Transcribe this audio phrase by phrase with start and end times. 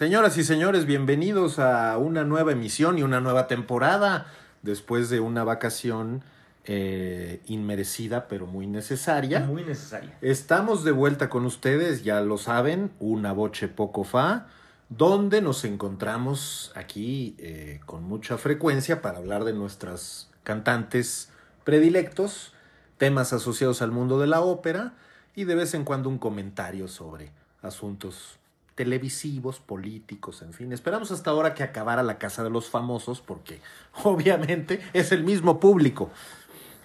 [0.00, 4.28] Señoras y señores, bienvenidos a una nueva emisión y una nueva temporada
[4.62, 6.22] después de una vacación
[6.64, 9.40] eh, inmerecida pero muy necesaria.
[9.40, 10.16] Muy necesaria.
[10.22, 14.46] Estamos de vuelta con ustedes, ya lo saben, una boche poco fa,
[14.88, 21.28] donde nos encontramos aquí eh, con mucha frecuencia para hablar de nuestras cantantes
[21.62, 22.54] predilectos,
[22.96, 24.94] temas asociados al mundo de la ópera
[25.36, 28.39] y de vez en cuando un comentario sobre asuntos
[28.84, 30.72] televisivos, políticos, en fin.
[30.72, 33.60] Esperamos hasta ahora que acabara la Casa de los Famosos porque
[34.04, 36.08] obviamente es el mismo público.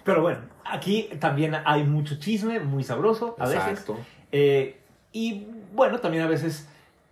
[0.04, 3.94] Pero bueno, aquí también hay mucho chisme, muy sabroso a Exacto.
[3.94, 4.06] veces.
[4.30, 4.78] Eh,
[5.12, 6.68] y bueno, también a veces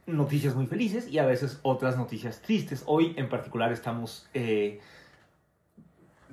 [0.07, 2.83] noticias muy felices y a veces otras noticias tristes.
[2.85, 4.81] Hoy en particular estamos, eh,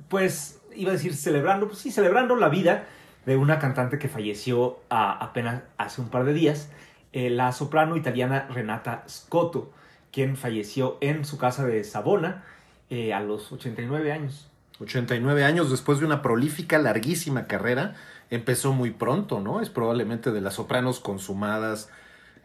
[0.10, 2.86] pues, iba a decir celebrando, pues sí, celebrando la vida
[3.26, 6.70] de una cantante que falleció a- apenas hace un par de días,
[7.14, 9.72] eh, la soprano italiana Renata Scotto,
[10.12, 12.44] quien falleció en su casa de Savona
[12.90, 14.48] eh, a los 89 años.
[14.80, 17.96] 89 años después de una prolífica, larguísima carrera.
[18.30, 19.62] Empezó muy pronto, ¿no?
[19.62, 21.90] Es probablemente de las sopranos consumadas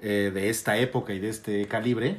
[0.02, 2.18] eh, de esta época y de este calibre,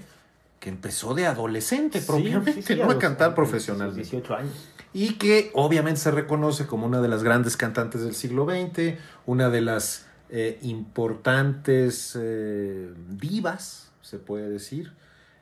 [0.59, 2.85] que empezó de adolescente propiamente, Sí, sí, sí, ¿no?
[2.85, 4.01] A los- cantar profesionalmente.
[4.01, 4.69] 18 años.
[4.93, 8.95] y que obviamente se reconoce como una de las grandes cantantes del siglo XX,
[9.27, 14.93] una de las eh, importantes eh, divas, se puede decir,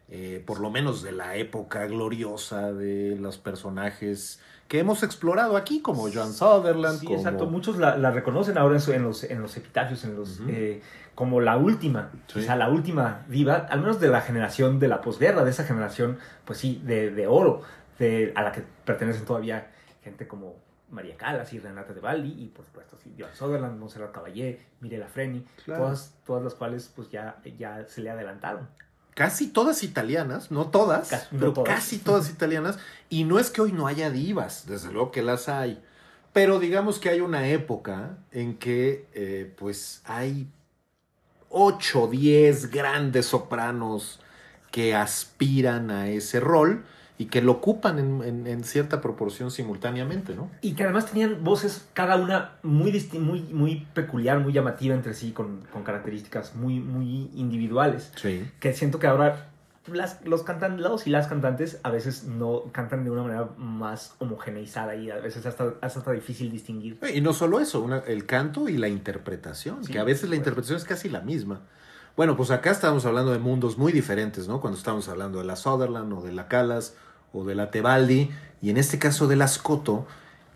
[0.10, 5.82] eh, por lo menos de la época gloriosa de los personajes que hemos explorado aquí,
[5.82, 7.18] como Joan Sutherland, Sí, como...
[7.18, 7.46] exacto.
[7.48, 10.82] Muchos la, la reconocen ahora en, su- en los, en los epitafios, en los, eh,
[11.14, 12.40] como la última, Sí.
[12.40, 15.64] o sea, la última diva, al menos de la generación de la posguerra, de esa
[15.66, 17.62] generación, pues sí, de, de oro,
[18.00, 19.72] de, a la que pertenecen todavía
[20.04, 20.56] gente como
[20.90, 25.08] María Callas y Renata de Valli, y por supuesto, sí, Joan Sutherland, Montserrat Caballé, Mirela
[25.08, 25.84] Freni, Claro.
[25.84, 28.68] todas, todas las cuales pues ya, ya se le adelantaron.
[29.16, 31.74] casi todas italianas, no todas, Casi- no pero todas.
[31.74, 32.78] casi todas italianas.
[33.10, 35.82] Y no es que hoy no haya divas, desde luego que las hay.
[36.34, 40.48] Pero digamos que hay una época en que eh, pues hay
[41.50, 44.20] 8 o 10 grandes sopranos
[44.72, 46.84] que aspiran a ese rol
[47.18, 50.50] y que lo ocupan en, en- en cierta proporción simultáneamente, ¿no?
[50.62, 55.32] Y que además tenían voces, cada una muy, muy, muy peculiar, muy llamativa entre sí,
[55.32, 58.12] con, con características muy, muy individuales.
[58.16, 58.46] Sí.
[58.60, 59.50] Que siento que ahora
[59.88, 64.16] las, los cantantes los y las cantantes a veces no cantan de una manera más
[64.20, 66.98] homogeneizada y a veces hasta, hasta, difícil distinguir.
[67.14, 70.36] Y no solo eso, una- el canto y la interpretación, Sí, que a veces la
[70.36, 71.62] interpretación es casi la misma.
[72.16, 74.62] Bueno, pues acá estamos hablando de mundos muy diferentes, ¿no?
[74.62, 76.96] Cuando estamos hablando de la Sutherland o de la Calas
[77.34, 78.32] o de la Tebaldi,
[78.62, 80.08] y en este caso de la Scotto,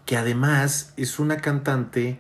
[0.06, 2.19] que además es una cantante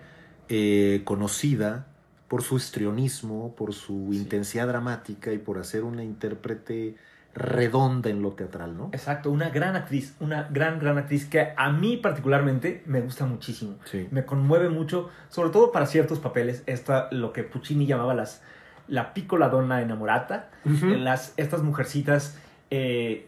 [0.49, 1.85] eh, conocida
[2.27, 4.17] por su histrionismo, por su Sí.
[4.17, 6.97] intensidad dramática y por hacer una intérprete
[7.33, 8.89] redonda en lo teatral, ¿no?
[8.91, 13.75] Exacto, una gran actriz, una gran, gran actriz que a mí particularmente me gusta muchísimo.
[13.85, 14.07] Sí.
[14.11, 18.41] me conmueve mucho, sobre todo para ciertos papeles, esta, lo que Puccini llamaba las,
[18.89, 20.87] la piccola donna enamorata, Ujú.
[20.87, 22.37] las, estas mujercitas
[22.71, 23.27] eh,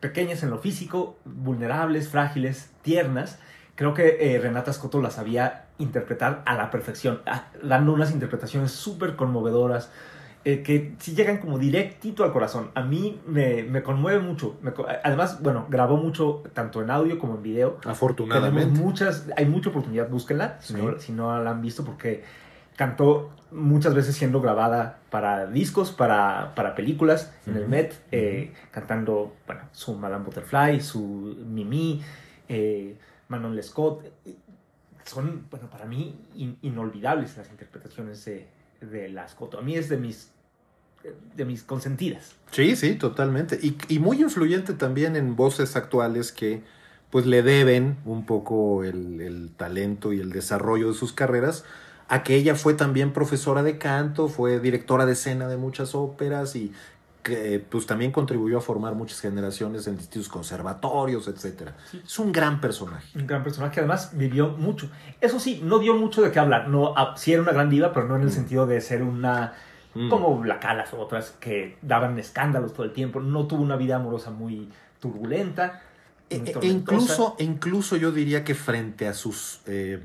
[0.00, 3.38] pequeñas en lo físico, vulnerables, frágiles, tiernas.
[3.74, 8.70] Creo que eh, Renata Scotto las sabía interpretar a la perfección, ah, dando unas interpretaciones
[8.72, 9.90] súper conmovedoras,
[10.44, 12.70] eh, que sí llegan como directito al corazón.
[12.74, 14.58] A mí me, me conmueve mucho.
[14.60, 14.72] Me
[15.04, 17.78] además, bueno, grabó mucho tanto en audio como en video.
[17.84, 18.60] Afortunadamente.
[18.70, 20.82] Tenemos muchas, hay mucha oportunidad, búsquenla si, Sí.
[20.82, 22.24] no, si no la han visto, porque
[22.76, 27.68] cantó muchas veces siendo grabada para discos, para, para películas, en el.
[27.68, 32.02] Met, eh, cantando bueno, su Madame Butterfly, su Mimi,
[32.48, 32.96] eh,
[33.28, 34.04] Manon Lescaut.
[35.04, 38.46] Son, bueno, para mí in- inolvidables las interpretaciones de,
[38.80, 39.56] de la Scott.
[39.56, 40.30] A mí es de mis,
[41.36, 42.36] de mis consentidas.
[42.52, 43.58] Sí, sí, totalmente.
[43.60, 46.62] Y, y muy influyente también en voces actuales que
[47.10, 51.64] pues le deben un poco el, el talento y el desarrollo de sus carreras
[52.08, 56.56] a que ella fue también profesora de canto, fue directora de escena de muchas óperas
[56.56, 56.72] y
[57.22, 61.30] que pues también contribuyó a formar muchas generaciones en distintos conservatorios.
[61.90, 62.02] Sí.
[62.04, 63.06] Es un gran personaje.
[63.16, 64.88] Un gran personaje que además vivió mucho.
[65.20, 66.68] Eso sí, no dio mucho de qué hablar.
[66.68, 68.32] No, sí era una gran diva, pero no en el Mm.
[68.32, 69.52] sentido de ser una...
[69.94, 70.08] Mm.
[70.08, 73.20] Como la Calas o otras que daban escándalos todo el tiempo.
[73.20, 75.82] No tuvo una vida amorosa muy turbulenta.
[76.30, 80.02] E- muy e- incluso, e incluso yo diría que frente a sus, eh,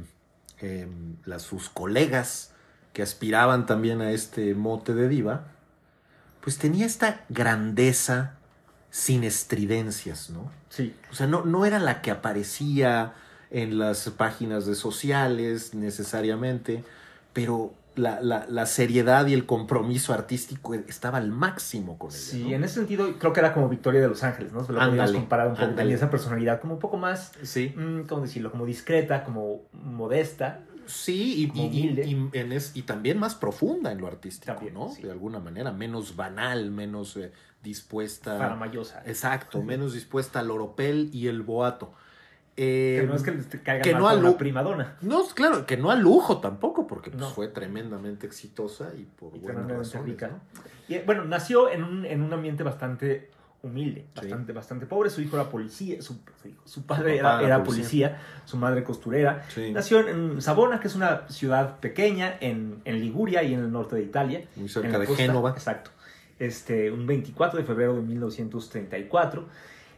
[0.61, 0.87] eh,
[1.25, 2.51] las, sus colegas
[2.93, 5.47] que aspiraban también a este mote de diva,
[6.41, 8.35] pues tenía esta grandeza
[8.89, 10.49] sin estridencias, ¿no?
[10.69, 10.95] Sí.
[11.11, 13.13] O sea, no, no era la que aparecía
[13.51, 16.83] en las páginas de sociales necesariamente,
[17.33, 22.17] pero la, la, la seriedad y el compromiso artístico estaba al máximo con ella.
[22.19, 22.55] Sí, ¿no?
[22.55, 24.61] en ese sentido creo que era como Victoria de Los Ángeles, ¿no?
[24.63, 25.73] Se lo podríamos Ándale, comparar un poco.
[25.75, 27.73] Tenía esa personalidad como un poco más, Sí.
[27.75, 28.51] mm, ¿cómo decirlo?
[28.51, 30.61] Como discreta, como modesta.
[30.85, 34.89] Sí, y, en es- y también más profunda en lo artístico, También, ¿no?
[34.89, 35.01] sí.
[35.01, 38.37] De alguna manera, menos banal, menos eh, dispuesta.
[38.37, 39.03] Faramayosa.
[39.05, 41.91] Exacto, menos dispuesta al oropel y el boato.
[42.59, 44.95] Eh, que no es que le caiga que mal no a primadona.
[45.01, 47.29] No, claro, que no a lujo tampoco, porque pues, No.
[47.29, 50.07] fue tremendamente exitosa y por Y buenas razones.
[50.07, 50.27] rica.
[50.29, 50.39] ¿no?
[50.87, 53.29] Y, eh, bueno, nació en un, en un ambiente bastante
[53.61, 54.21] humilde, Sí.
[54.21, 55.09] bastante, bastante pobre.
[55.11, 56.19] Su hijo era policía, su,
[56.65, 58.09] su padre Su era, era policía.
[58.09, 58.21] policía.
[58.45, 59.43] su madre costurera.
[59.49, 63.71] Sí, Nació en Savona, que es una ciudad pequeña en, en Liguria y en el
[63.71, 64.41] norte de Italia.
[64.55, 65.51] muy cerca de Génova.
[65.51, 65.91] Exacto.
[66.39, 69.45] Este, un 24 de febrero de 1934.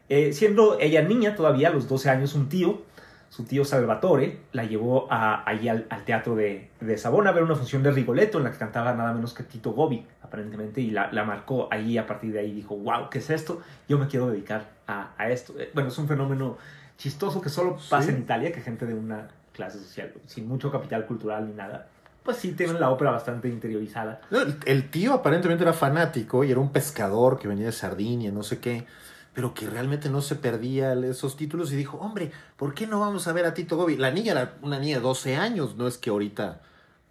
[0.09, 2.81] Eh, siendo ella niña todavía, a los 12 años, un tío,
[3.29, 7.43] su tío Salvatore, la llevó a, allí al, al teatro de, de Savona a ver
[7.43, 10.89] una función de Rigoletto en la que cantaba nada menos que Tito Gobi, aparentemente, y
[10.89, 11.97] la, la marcó allí.
[11.99, 13.61] A partir de ahí dijo, wow, ¿qué es esto?
[13.87, 15.53] Yo me quiero dedicar a, a esto.
[15.59, 16.57] Eh, bueno, es un fenómeno
[16.97, 18.09] chistoso que solo pasa Sí.
[18.09, 21.87] en Italia, que gente de una clase social sin mucho capital cultural ni nada,
[22.23, 24.21] pues sí tienen la ópera bastante interiorizada.
[24.31, 28.43] El, el tío aparentemente era fanático y era un pescador que venía de Sardinia, no
[28.43, 28.85] sé qué,
[29.33, 33.27] pero que realmente no se perdía esos títulos y dijo, hombre, ¿por qué no vamos
[33.27, 33.95] a ver a Tito Gobi?
[33.97, 36.61] La niña era una niña de 12 años, no es que ahorita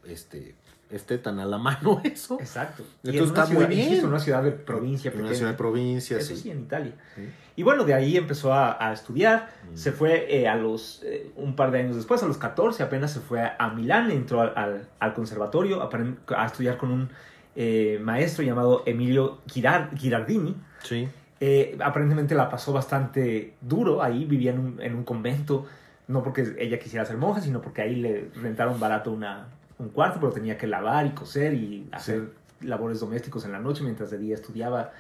[0.05, 0.55] este,
[0.91, 2.39] esté tan a la mano eso.
[2.41, 2.83] Exacto.
[3.05, 3.81] Entonces en está muy ciudad, bien.
[3.81, 6.43] insisto, en una ciudad de provincia En una ciudad de provincia, Eso sí.
[6.43, 6.93] sí, en Italia.
[7.15, 7.29] Sí.
[7.57, 9.51] Y bueno, de ahí empezó a, a estudiar.
[9.73, 9.77] Mm.
[9.77, 13.13] Se fue eh, a los, eh, un par de años después, a los 14, apenas
[13.13, 15.83] se fue a, a Milán, entró al, al- al conservatorio
[16.29, 17.09] a estudiar con un
[17.57, 20.55] eh, maestro llamado Emilio Girar- Girardini.
[20.85, 21.09] Sí.
[21.41, 25.67] Eh, aparentemente la pasó bastante duro ahí, vivía en un, en un convento,
[26.09, 29.47] no porque ella quisiera ser monja, sino porque ahí le rentaron barato una,
[29.79, 33.83] un cuarto, pero tenía que lavar y coser y hacer labores domésticos en la noche
[33.83, 34.93] mientras de día estudiaba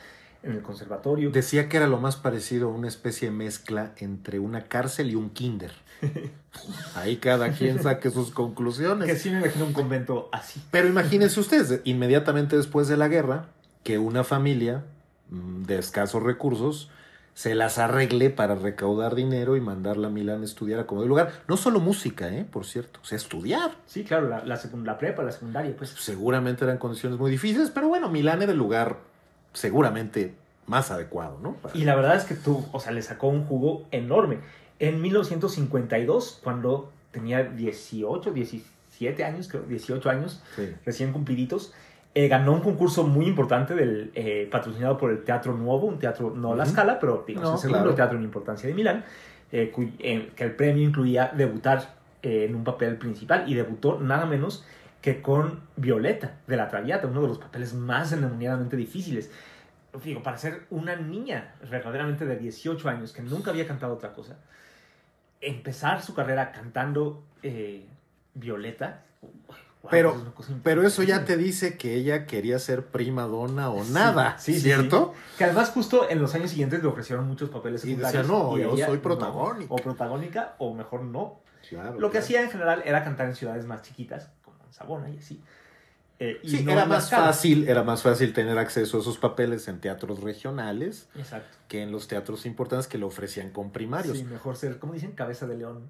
[0.42, 1.30] en el conservatorio.
[1.30, 5.14] Decía que era lo más parecido a una especie de mezcla entre una cárcel y
[5.16, 5.72] un kinder.
[6.94, 9.08] Ahí cada quien saque sus conclusiones.
[9.08, 10.62] que sí me imagino un convento así.
[10.70, 13.46] Pero imagínense ustedes, inmediatamente después de la guerra,
[13.82, 14.84] que una familia
[15.30, 16.90] de escasos recursos
[17.34, 21.08] se las arregle para recaudar dinero y mandarla a Milán a estudiar a como de
[21.08, 21.30] lugar.
[21.46, 22.44] No solo música, ¿eh?
[22.44, 23.76] por cierto, o sea, estudiar.
[23.86, 25.90] Sí, claro, la, la, la prepa, la secundaria, pues.
[25.90, 28.96] Seguramente eran condiciones muy difíciles, pero bueno, Milán era el lugar
[29.52, 30.34] seguramente
[30.66, 31.54] más adecuado, ¿no?
[31.54, 34.38] Para- Y la verdad es que tú, o sea, le sacó un jugo enorme.
[34.80, 40.68] En 1952, cuando tenía 18, 17 años, creo, 18 años, Sí.
[40.84, 41.72] recién cumpliditos,
[42.20, 46.32] eh, ganó un concurso muy importante del, eh, patrocinado por el Teatro Nuevo, un teatro
[46.34, 47.94] no a la escala, pero digamos No, el segundo claro.
[47.94, 49.04] teatro en importancia de Milán,
[49.52, 54.26] eh, cuy- eh, que el premio incluía debutar en un papel principal y debutó nada
[54.26, 54.64] menos
[55.00, 59.30] que con Violeta de la Traviata, uno de los papeles más endemoniadamente difíciles.
[60.02, 64.38] Digo, para ser una niña verdaderamente de 18 años que nunca había cantado otra cosa,
[65.40, 67.22] empezar su carrera cantando
[68.34, 69.04] Violeta.
[69.82, 73.84] Wow, Pero- es Pero eso ya te dice que ella quería ser prima donna o
[73.84, 75.14] Sí, nada, sí, sí, ¿cierto?
[75.36, 78.22] Que además justo en los años siguientes le ofrecieron muchos papeles Y secundarios.
[78.26, 79.72] decía, no, yo ella, soy no, protagónica.
[79.74, 81.40] o protagónica, o mejor no.
[81.68, 82.24] Claro, Lo que claro.
[82.24, 85.42] hacía en general era cantar en ciudades más chiquitas, como en Sabona y así.
[86.20, 89.68] Eh, y Sí, no era más fácil, era más fácil tener acceso a esos papeles
[89.68, 91.56] en teatros regionales Exacto.
[91.68, 94.16] que en los teatros importantes que le ofrecían con primarios.
[94.18, 95.88] Sí, mejor ser, como dicen, cabeza de león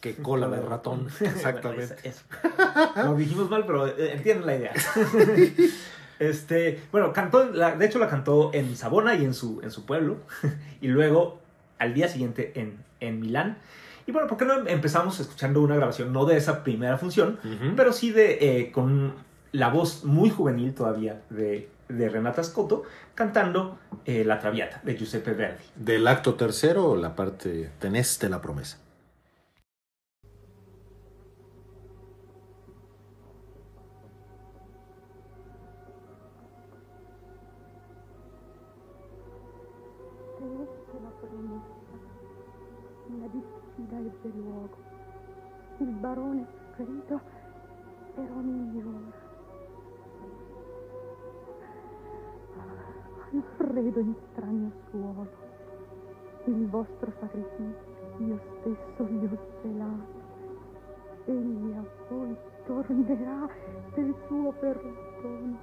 [0.00, 1.08] que cola de ratón.
[1.20, 1.96] Bueno, Exactamente.
[2.04, 2.22] eso,
[2.96, 3.02] eso.
[3.04, 4.72] Lo dijimos mal, pero eh, entienden la idea.
[6.18, 9.86] Este, bueno, cantó, la- de hecho la cantó en Sabona y en su, en su
[9.86, 10.18] pueblo,
[10.82, 11.40] y luego
[11.78, 13.56] al día siguiente en, en Milán.
[14.06, 17.38] Y bueno, ¿por qué no empezamos escuchando una grabación, no de esa primera función,
[17.74, 19.14] pero sí de eh, con
[19.52, 22.82] la voz muy juvenil todavía de, de Renata Scotto
[23.14, 25.62] cantando eh, La Traviata de Giuseppe Verdi.
[25.76, 28.78] Del acto tercero, la parte teneste la promesa.
[44.22, 44.76] Ebbe luogo.
[45.78, 46.46] Il barone
[46.76, 47.20] ferito
[48.16, 49.28] era migliore.
[53.32, 55.48] Al freddo in strano suolo.
[56.44, 60.18] Il vostro sacrificio io stesso gli ho celato.
[61.24, 62.36] Egli a voi
[62.66, 63.48] tornerà
[63.94, 65.58] del suo perdono.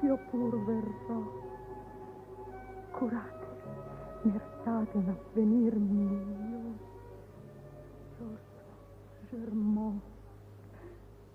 [0.00, 1.42] io pur verrò.
[2.92, 3.46] Curate,
[4.22, 6.53] meritate un avvenir mio.
[9.34, 9.92] fermò.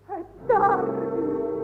[0.07, 1.58] È tardi!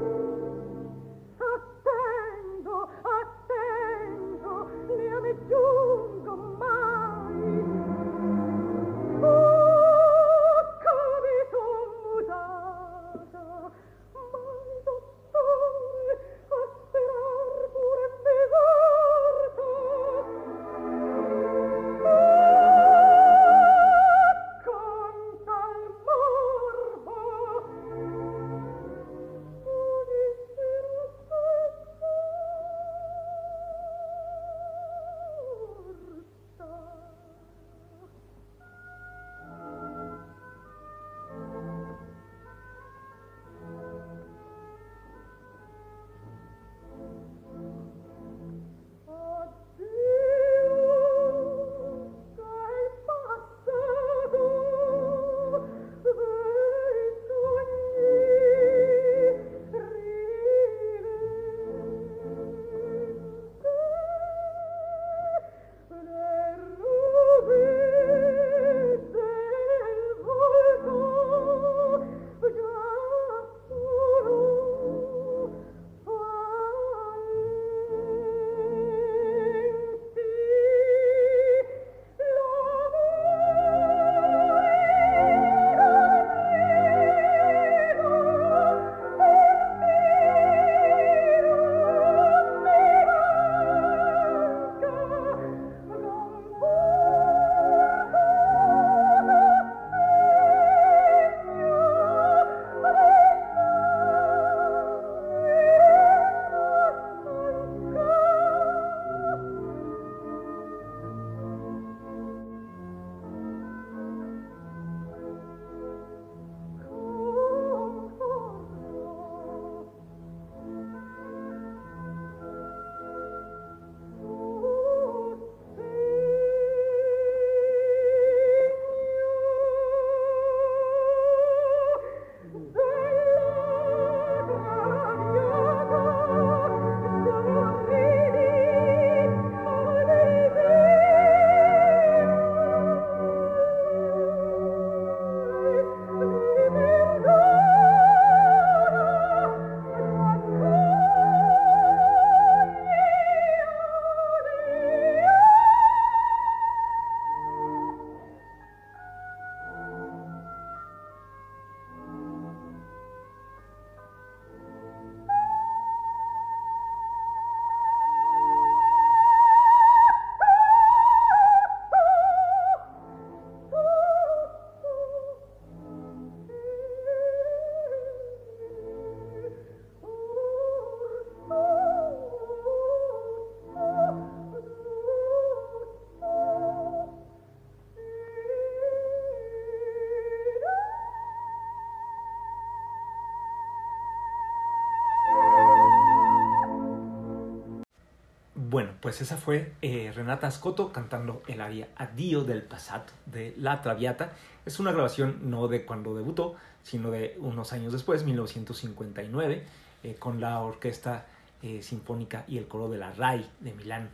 [199.06, 204.32] Pues esa fue eh, Renata Scotto cantando el aria Addio del Passato de La Traviata.
[204.66, 209.64] Es una grabación no de cuando debutó, sino de unos años después, 1959,
[210.02, 211.28] eh, con la Orquesta
[211.62, 214.10] eh, Sinfónica y el Coro de la RAI de Milán.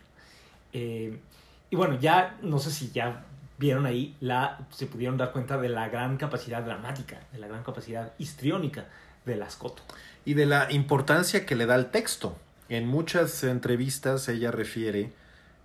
[0.73, 3.23] Y bueno, ya no sé si ya
[3.57, 7.63] vieron ahí, la, se pudieron dar cuenta de la gran capacidad dramática, de la gran
[7.63, 8.89] capacidad histriónica
[9.23, 9.83] de la Scotto.
[10.25, 12.35] y de la importancia que le da al texto.
[12.71, 15.11] En muchas entrevistas ella refiere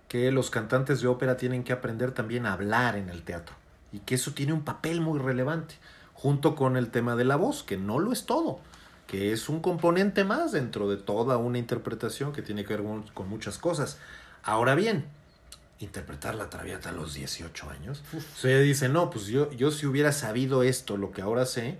[0.09, 3.55] que los cantantes de ópera tienen que aprender también a hablar en el teatro
[3.93, 5.75] y que eso tiene un papel muy relevante,
[6.13, 8.59] junto con el tema de la voz, que no lo es todo,
[9.07, 12.83] que es un componente más dentro de toda una interpretación que tiene que ver
[13.13, 13.99] con, muchas cosas.
[14.43, 15.05] Ahora bien,
[15.79, 19.71] interpretar la traviata a los 18 años, o sea, ella dice, no, pues yo, yo
[19.71, 21.77] si hubiera sabido esto, lo que ahora sé,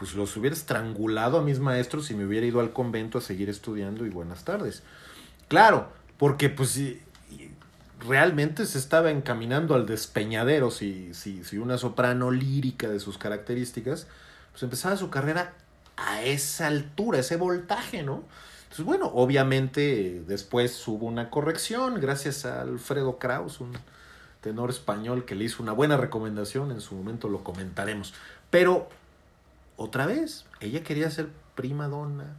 [0.00, 3.50] pues los hubiera estrangulado a mis maestros y me hubiera ido al convento a seguir
[3.50, 4.82] estudiando y buenas tardes.
[5.46, 6.80] Claro, porque pues
[8.00, 14.06] realmente se estaba encaminando al despeñadero si, si, si una soprano lírica de sus características,
[14.52, 15.52] pues empezaba su carrera
[15.98, 18.24] a esa altura, ese voltaje, ¿no?
[18.62, 23.72] Entonces, bueno, obviamente después hubo una corrección gracias a Alfredo Kraus, un
[24.40, 28.14] tenor español que le hizo una buena recomendación, en su momento lo comentaremos.
[28.48, 28.88] Pero
[29.82, 32.36] otra vez, ella quería ser prima donna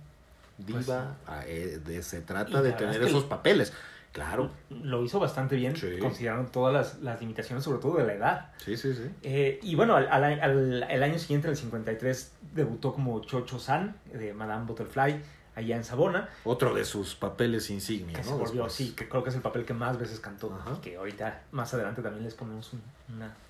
[0.69, 3.73] Pues diva, ah, eh, de- se trata de tener es que esos papeles.
[4.11, 5.97] Claro, Lo hizo bastante bien, Sí.
[5.99, 8.51] considerando todas las, las limitaciones, sobre todo de la edad.
[8.57, 9.09] sí, sí, sí.
[9.23, 13.57] Eh, y bueno, al, al- al- el año siguiente, en el 53, debutó como Chocho
[13.57, 15.21] San, de Madame Butterfly,
[15.55, 18.27] allá en Sabona, Otro de sus papeles insignia, que ¿no?
[18.27, 20.79] se volvió, sí, que creo que es el papel que más veces cantó, Ajá.
[20.81, 22.81] que ahorita más adelante también les ponemos un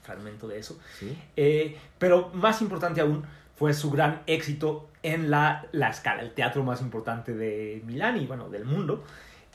[0.03, 0.79] fragmento de eso.
[0.98, 1.17] Sí.
[1.36, 3.24] Eh, pero más importante aún
[3.62, 8.25] fue su gran éxito en la, la Scala, el teatro más importante de Milán y
[8.25, 9.03] bueno, del mundo,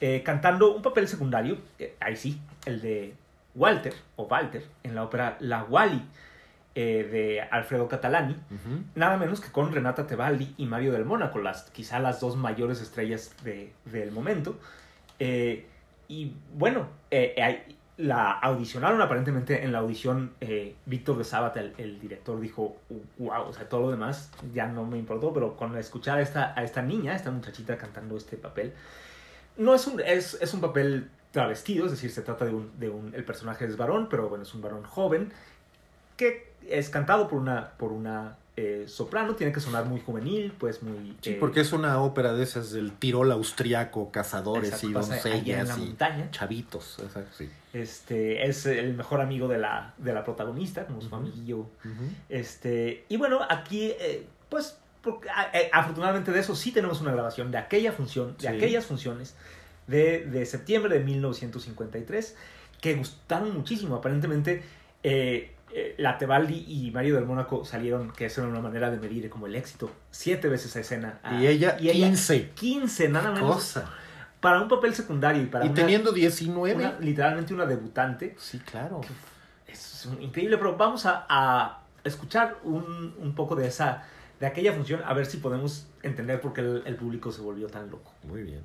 [0.00, 3.14] eh, cantando un papel secundario, eh, ahí sí, el de
[3.56, 6.00] Walter o Walter en la ópera La Wally
[6.76, 8.36] eh, de Alfredo Catalani,
[8.94, 12.80] nada menos que con Renata Tebaldi y Mario del Mónaco, las, quizá las dos mayores
[12.80, 14.56] estrellas de- del momento.
[15.18, 15.66] Eh,
[16.06, 16.86] y bueno,
[17.98, 22.76] la audicionaron aparentemente en la audición eh, Víctor de Sábata, el, el director, dijo,
[23.18, 26.52] wow, o sea, todo lo demás ya no me importó, pero con escuchar a esta,
[26.58, 28.74] a esta niña, esta muchachita cantando este papel,
[29.56, 32.90] no es un, es, es un papel travestido, es decir, se trata de un, de
[32.90, 35.32] un, el personaje es varón, pero bueno, es un varón joven,
[36.16, 40.82] que es cantado por una, por una eh, soprano, tiene que sonar muy juvenil, pues
[40.82, 41.14] muy...
[41.20, 45.78] Sí, eh, porque es una ópera de esas del Tirol austriaco, cazadores exacto, y doncellas
[45.78, 46.98] la y chavitos.
[47.02, 47.50] Exacto, sí.
[47.74, 51.58] Este, es el mejor amigo de la, de la protagonista, como su amiguillo.
[51.58, 52.08] Ujú.
[52.30, 55.28] Este, y bueno, aquí, eh, pues, porque,
[55.72, 58.46] afortunadamente de eso sí tenemos una grabación de aquella función, de Sí.
[58.46, 59.34] aquellas funciones
[59.86, 62.34] de, de septiembre de 1953,
[62.80, 63.96] que gustaron muchísimo.
[63.96, 64.62] Aparentemente,
[65.02, 69.28] eh, eh, la Tebaldi y Mario del Mónaco salieron, que era una manera de medir
[69.30, 71.18] como el éxito, siete veces a escena.
[71.22, 72.50] Ah, Y ella, 15.
[72.54, 73.54] 15, nada menos.
[73.56, 73.90] Cosa.
[74.40, 76.74] Para un papel secundario y para Y una- teniendo 19.
[76.74, 78.36] una- literalmente una debutante.
[78.38, 79.00] Sí, claro.
[79.66, 84.04] Es increíble, pero vamos a, a escuchar un, un poco de esa,
[84.38, 87.66] de aquella función, a ver si podemos entender por qué el, el público se volvió
[87.66, 88.12] tan loco.
[88.22, 88.60] Muy bien.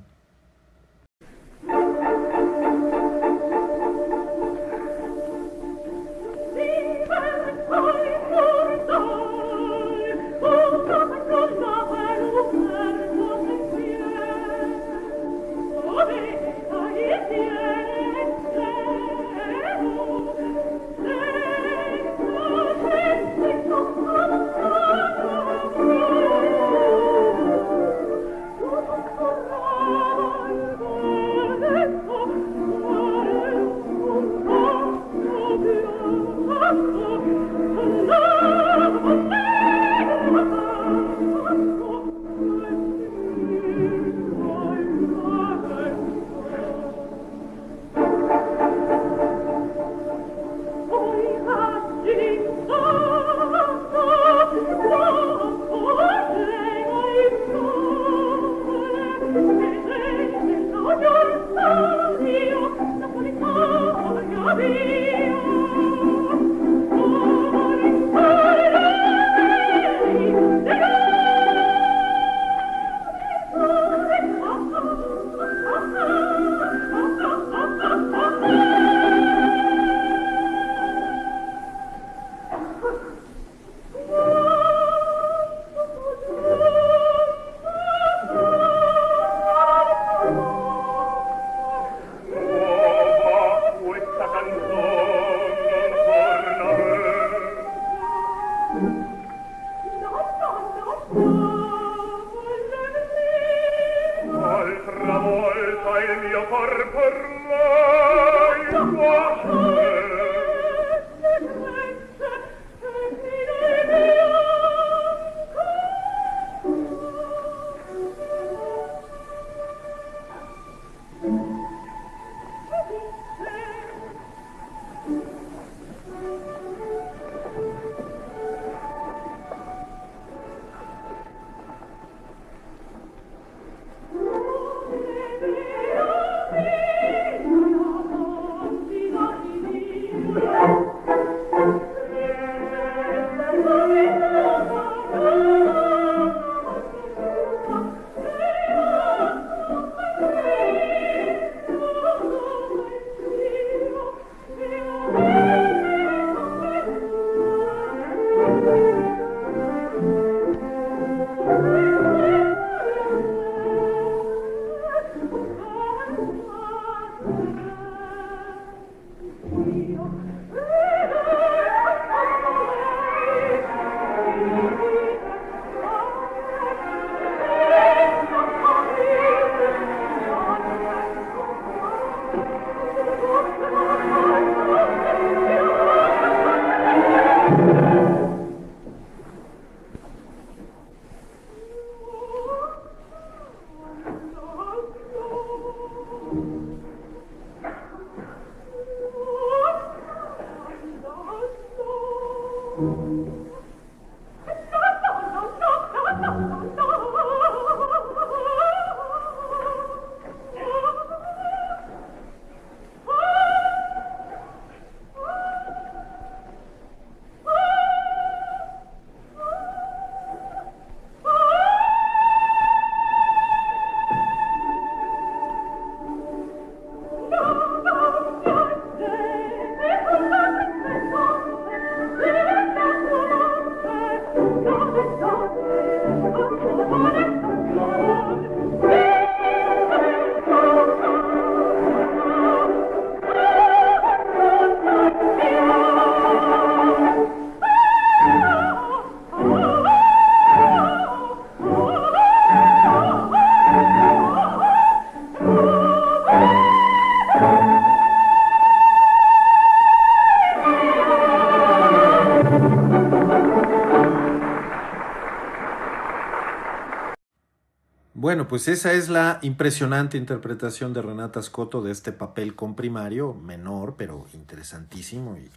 [268.52, 273.96] Pues esa es la impresionante interpretación de Renata Scotto de este papel con primario, menor,
[273.98, 275.50] pero interesantísimo, y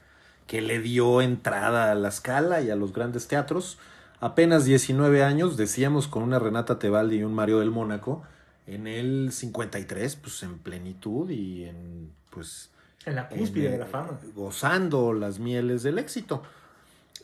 [0.47, 3.81] que le dio entrada a la escala y a los grandes teatros.
[4.21, 8.23] Apenas 19 años, decíamos, con una Renata Tebaldi y un Mario del Mónaco,
[8.69, 12.71] en el 53, pues en plenitud y en, pues...
[13.07, 14.21] En la cúspide en, de la fama.
[14.37, 16.45] Gozando las mieles del éxito.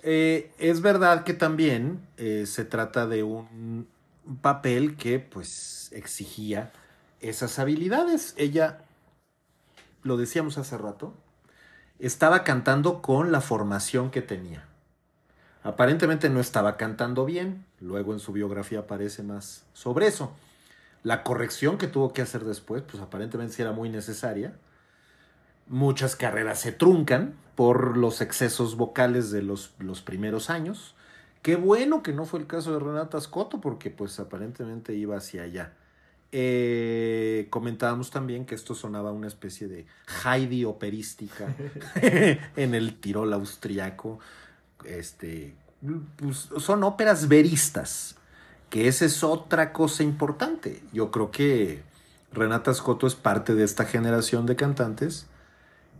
[0.02, 3.86] Eh, es verdad que también eh, se trata de un
[4.42, 6.72] papel que pues exigía
[7.20, 8.34] esas habilidades.
[8.36, 8.84] Ella,
[10.02, 11.14] lo decíamos hace rato,
[11.98, 14.64] estaba cantando con la formación que tenía.
[15.62, 20.32] Aparentemente no estaba cantando bien, luego en su biografía aparece más sobre eso.
[21.02, 24.54] La corrección que tuvo que hacer después, pues aparentemente sí era muy necesaria.
[25.66, 30.94] Muchas carreras se truncan por los excesos vocales de los, los primeros años.
[31.42, 35.42] Qué bueno que no fue el caso de Renata Scotto, porque pues aparentemente iba hacia
[35.42, 35.72] allá.
[36.32, 39.86] Eh, comentábamos también que esto sonaba una especie de
[40.24, 41.54] Heidi operística
[42.56, 44.20] en el Tirol austriaco.
[44.84, 45.54] Este,
[46.16, 48.16] pues, son óperas veristas,
[48.68, 50.82] que esa es otra cosa importante.
[50.92, 51.82] Yo creo que
[52.32, 55.26] Renata Scotto es parte de esta generación de cantantes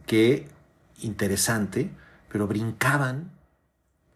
[0.07, 0.49] que,
[1.01, 1.91] interesante,
[2.29, 3.31] pero brincaban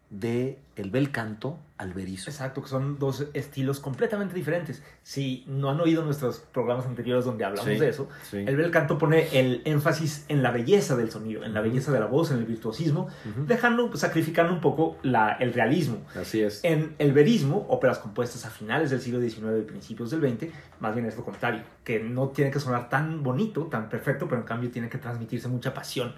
[0.09, 2.29] de el bel canto al berizo.
[2.29, 4.81] Exacto, que son dos estilos completamente diferentes.
[5.03, 8.37] Si no han oído nuestros programas anteriores donde hablamos Sí, de eso, sí.
[8.37, 11.99] el bel canto pone el énfasis en la belleza del sonido, en la belleza de
[11.99, 13.07] la voz, en el virtuosismo,
[13.47, 15.97] dejando, sacrificando un poco la, el realismo.
[16.15, 16.63] Así es.
[16.63, 20.93] En el verismo, óperas compuestas a finales del siglo XIX y principios del XX, más
[20.93, 24.47] bien es lo contrario, que no tiene que sonar tan bonito, tan perfecto, pero en
[24.47, 26.15] cambio tiene que transmitirse mucha pasión.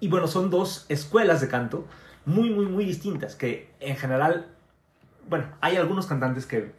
[0.00, 1.86] Y bueno, son dos escuelas de canto
[2.28, 4.48] muy, muy, muy distintas, que en general,
[5.28, 6.72] bueno, hay algunos cantantes que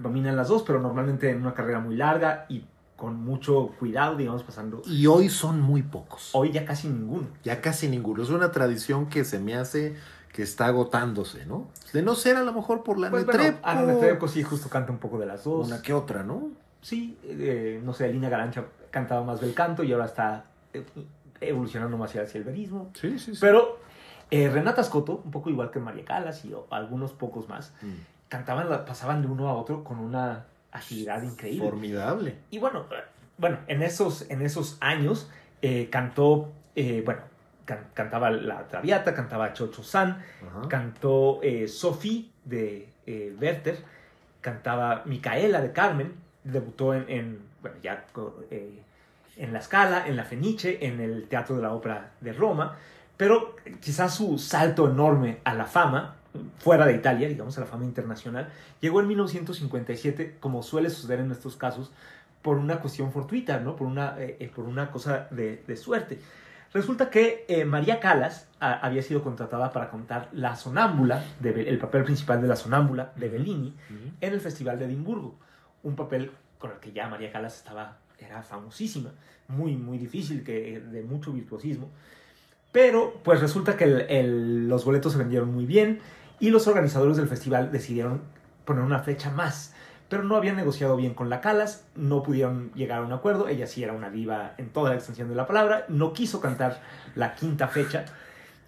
[0.00, 2.64] dominan las dos, pero normalmente en una carrera muy larga y
[2.96, 4.80] con mucho cuidado, digamos, pasando...
[4.86, 6.30] Y hoy son muy pocos.
[6.32, 7.26] Hoy ya casi ninguno.
[7.42, 8.22] Ya casi ninguno.
[8.22, 9.94] Es una tradición que se me hace
[10.32, 11.68] que está agotándose, ¿no?
[11.92, 14.70] De no ser a lo mejor por la Pues bueno, Netrebko, Ana Netrebko sí justo
[14.70, 15.66] canta un poco de las dos.
[15.66, 16.48] una que otra, ¿no?
[16.80, 20.84] Sí, eh, no sé, Lina Garancha cantaba más bel canto y ahora está eh,
[21.40, 22.90] evolucionando más hacia el verismo.
[22.94, 23.38] Sí, sí, sí.
[23.40, 23.84] Pero
[24.42, 27.92] eh, Renata Scotto, un poco igual que María Calas y o- algunos pocos más, Mm.
[28.28, 31.68] cantaban, pasaban de uno a otro con una agilidad increíble.
[31.68, 32.36] Formidable.
[32.50, 33.02] Y bueno, eh,
[33.38, 35.30] bueno en, esos, en esos años
[35.62, 37.20] eh, cantó, eh, bueno,
[37.64, 40.68] can- cantaba La Traviata, cantaba Chocho San, Ajá.
[40.68, 42.88] cantó Sophie de
[43.40, 43.78] Werther,
[44.40, 46.12] cantaba Micaela de Carmen,
[46.44, 48.04] debutó en, en, bueno, ya
[49.36, 52.76] en La Scala, en La Fenice, en el Teatro de la Ópera de Roma,
[53.24, 56.16] pero quizás su salto enorme a la fama,
[56.58, 58.50] fuera de Italia, digamos, a la fama internacional,
[58.82, 61.90] llegó en 1957, como suele suceder en estos casos,
[62.42, 63.76] por una cuestión fortuita, ¿no?
[63.76, 66.18] Por una, eh, eh, por una cosa de, de suerte.
[66.74, 71.78] Resulta que eh, María Calas a- había sido contratada para contar La Sonámbula, de el
[71.78, 73.74] papel principal de La Sonámbula de Bellini,
[74.20, 75.36] en el Festival de Edimburgo.
[75.82, 79.12] Un papel con el que ya María Calas estaba, era famosísima,
[79.48, 81.88] muy, muy difícil, que, de mucho virtuosismo.
[82.74, 86.00] Pero pues resulta que el- el- los boletos se vendieron muy bien
[86.40, 88.22] y los organizadores del festival decidieron
[88.64, 89.72] poner una fecha más.
[90.08, 93.68] Pero no habían negociado bien con la Calas, no pudieron llegar a un acuerdo, ella
[93.68, 96.80] sí era una diva en toda la extensión de la palabra, no quiso cantar
[97.14, 98.06] la quinta fecha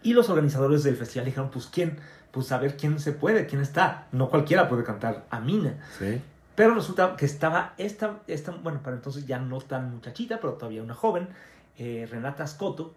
[0.05, 1.99] y los organizadores del festival dijeron, pues quién,
[2.31, 5.79] pues a ver quién se puede, quién está, no cualquiera puede cantar a Mina.
[5.99, 6.23] Sí.
[6.55, 10.81] Pero resulta que estaba esta, esta, bueno, para entonces ya no tan muchachita, pero todavía
[10.83, 11.29] una joven,
[11.77, 12.95] eh, Renata Scotto,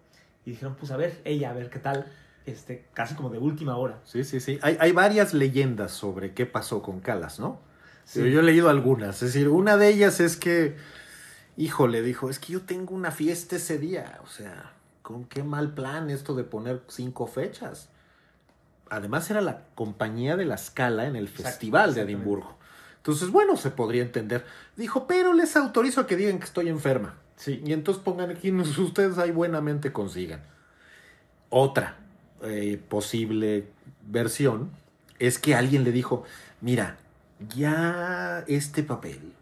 [0.49, 2.07] y dijeron, pues a ver, ella, a ver qué tal,
[2.47, 3.99] este, casi como de última hora.
[4.03, 4.57] Sí, sí, sí.
[4.63, 7.59] Hay, hay varias leyendas sobre qué pasó con Calas, ¿no?
[8.03, 8.31] Sí.
[8.31, 9.21] Yo he leído algunas.
[9.21, 10.75] Es decir, una de ellas es que,
[11.55, 14.19] híjole, dijo, es que yo tengo una fiesta ese día.
[14.23, 17.89] O sea, con qué mal plan esto de poner cinco fechas.
[18.89, 22.01] Además era la compañía de la escala en el Exacto, Festival de.
[22.01, 22.57] Edimburgo.
[22.97, 24.43] Entonces, bueno, se podría entender.
[24.75, 27.13] Dijo, pero les autorizo a que digan que estoy enferma.
[27.39, 27.63] Sí.
[27.65, 30.41] Y entonces pongan aquí, ustedes ahí buenamente consigan.
[31.49, 31.95] Otra
[32.43, 33.69] eh, posible
[34.05, 34.71] versión
[35.19, 36.25] es que alguien le dijo,
[36.61, 36.97] mira,
[37.55, 39.33] ya este papel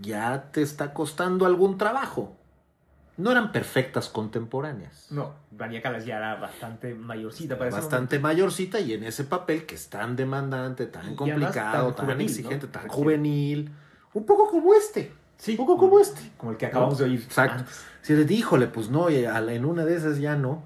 [0.00, 2.36] ya te está costando algún trabajo.
[3.16, 5.06] No eran perfectas contemporáneas.
[5.10, 9.76] No, María Calas ya era bastante mayorcita para Bastante mayorcita y en ese papel que
[9.76, 12.72] es tan demandante, tan complicado, tan tan, juvenil, exigente, ¿no?
[12.72, 13.70] tan juvenil,
[14.12, 15.12] un poco como este.
[15.38, 16.20] Sí, un poco como este.
[16.36, 17.64] Como el que acabamos de oír Exacto.
[18.02, 20.62] Si les híjole, pues no, en una de esas ya no.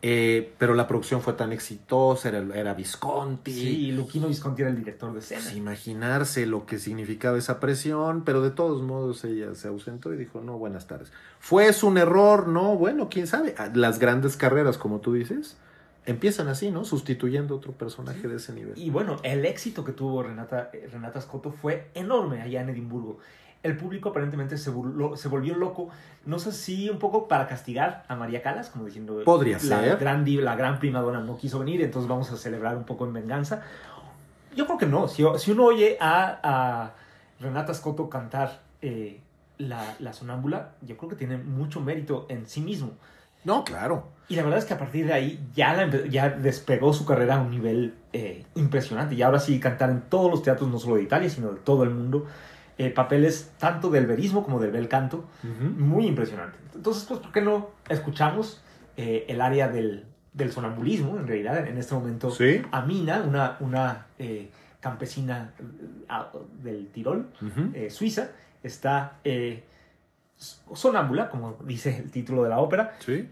[0.00, 3.52] Eh, pero la producción fue tan exitosa, era, era Visconti.
[3.52, 5.42] Sí, Luquino Visconti era el director de escena.
[5.42, 10.16] Pues imaginarse lo que significaba esa presión, pero de todos modos ella se ausentó y
[10.16, 11.12] dijo, no, buenas tardes.
[11.40, 12.46] ¿Fue es un error?
[12.46, 13.56] No, bueno, quién sabe.
[13.58, 15.56] Ah, Las grandes carreras, como tú dices,
[16.06, 16.84] empiezan así, ¿no?
[16.84, 18.74] Sustituyendo otro personaje de ese nivel.
[18.76, 23.18] Y bueno, el éxito que tuvo Renata, eh, Renata Scotto fue enorme allá en Edimburgo.
[23.68, 25.88] El público aparentemente se, burló- se volvió loco,
[26.26, 29.20] no sé si un poco para castigar a María Calas, como diciendo...
[29.24, 29.96] Podría la ser.
[29.98, 33.62] Gran, la gran primadona no quiso venir, entonces vamos a celebrar un poco en venganza.
[34.56, 35.06] Yo creo que no.
[35.08, 36.92] Si, si uno oye a, a
[37.40, 39.20] Renata Scotto cantar eh,
[39.58, 42.90] la, la sonámbula, yo creo que tiene mucho mérito en sí mismo.
[43.44, 44.08] No, claro.
[44.28, 47.36] Y la verdad es que a partir de ahí ya, la ya despegó su carrera
[47.36, 49.14] a un nivel eh, impresionante.
[49.14, 51.84] Y ahora sí cantar en todos los teatros, no solo de Italia, sino de todo
[51.84, 52.26] el mundo.
[52.78, 55.24] Eh, papeles tanto del verismo como del bel canto.
[55.76, 56.56] Muy impresionante.
[56.74, 58.62] Entonces, pues, ¿por qué no escuchamos
[58.96, 61.18] eh, el área del, del sonambulismo?
[61.18, 62.62] En realidad, en este momento, Sí.
[62.70, 65.52] Amina, una, una eh, campesina
[66.08, 66.30] a-
[66.62, 67.26] del Tirol,
[67.90, 68.30] suiza,
[68.62, 69.14] está
[70.72, 73.28] sonámbula, como dice el título de la ópera, Sí.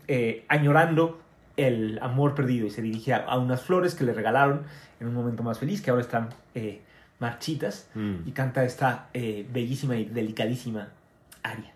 [0.48, 1.20] añorando
[1.56, 4.64] el amor perdido y se dirige a, a unas flores que le regalaron
[5.00, 6.82] en un momento más feliz, que ahora están eh,
[7.18, 8.26] marchitas, Mm.
[8.29, 10.88] y canta esta eh, bellísima y delicadísima
[11.42, 11.72] aria.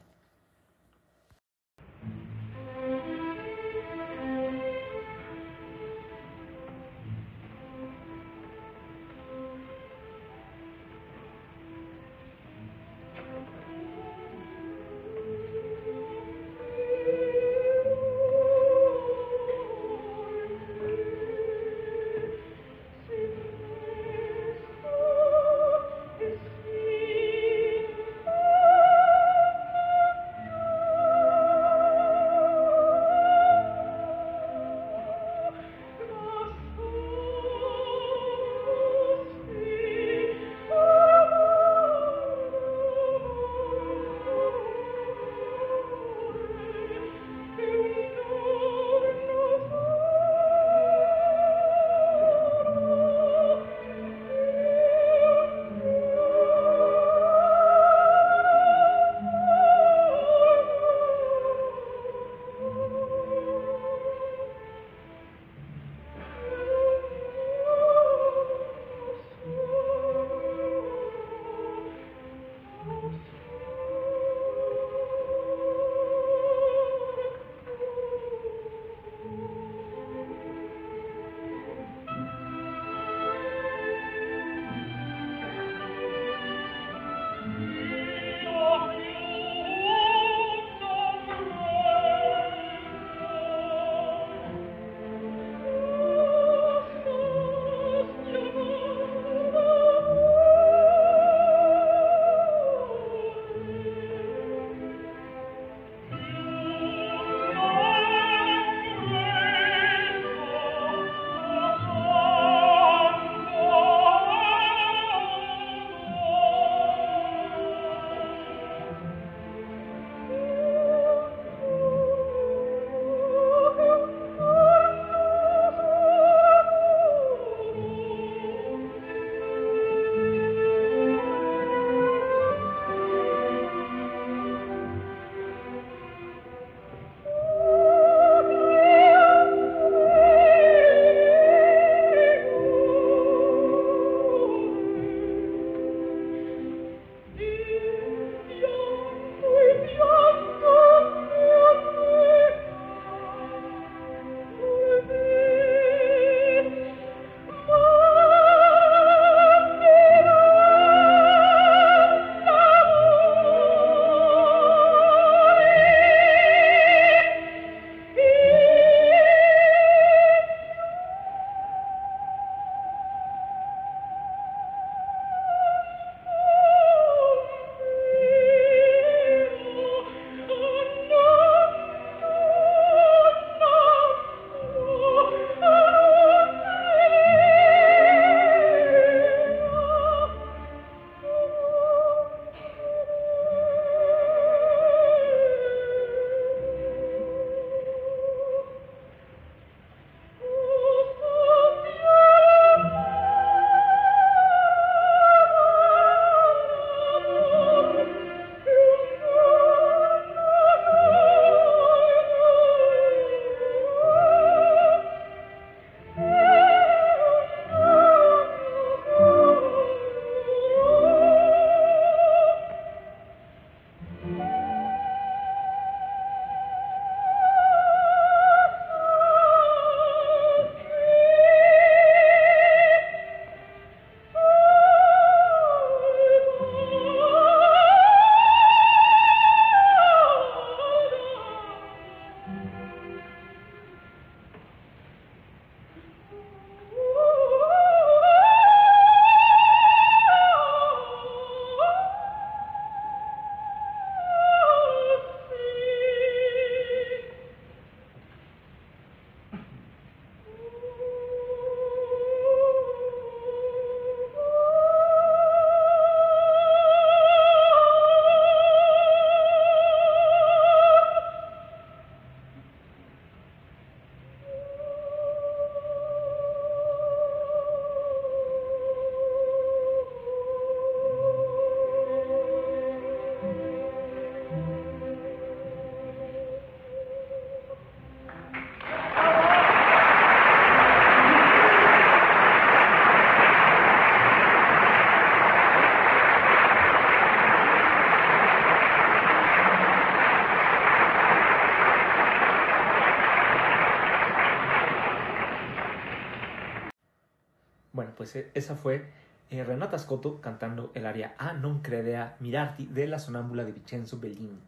[308.21, 309.07] Pues eh, esa fue
[309.49, 314.21] eh, Renata Scotto cantando el aria A non credea mirarti de la sonámbula de Vincenzo
[314.21, 314.61] Bellini.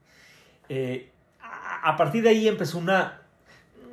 [0.71, 3.21] Eh, a, a partir de ahí empezó una...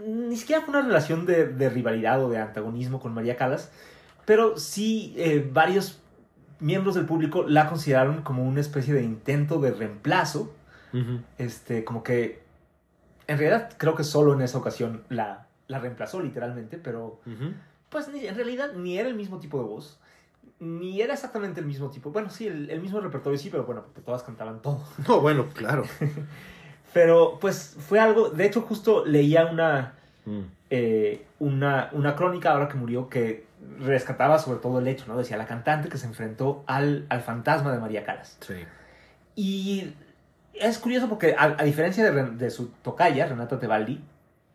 [0.08, 3.70] Ni siquiera fue una relación de, de rivalidad o de antagonismo con María Callas,
[4.24, 6.00] pero sí eh, varios
[6.62, 10.56] miembros del público la consideraron como una especie de intento de reemplazo
[11.38, 12.40] este, como que
[13.28, 17.20] en realidad creo que solo en esa ocasión la, la reemplazó literalmente, pero.
[17.90, 20.00] Pues en realidad ni era el mismo tipo de voz,
[20.60, 23.84] ni era exactamente el mismo tipo, bueno, sí, el, el mismo repertorio sí, pero bueno,
[23.84, 24.82] porque todas cantaban todo.
[25.08, 25.84] No, bueno, claro.
[26.94, 29.94] Pero pues fue algo, de hecho justo leía una,
[30.26, 30.42] Mm.
[30.70, 33.46] eh, una, una crónica ahora que murió que
[33.80, 35.18] rescataba sobre todo el hecho, ¿no?
[35.18, 38.38] Decía la cantante que se enfrentó al, al fantasma de María Calas.
[38.42, 38.56] Sí.
[39.36, 39.94] Y
[40.54, 44.02] es curioso porque, a, a diferencia de, de su tocaya, Renata Tebaldi,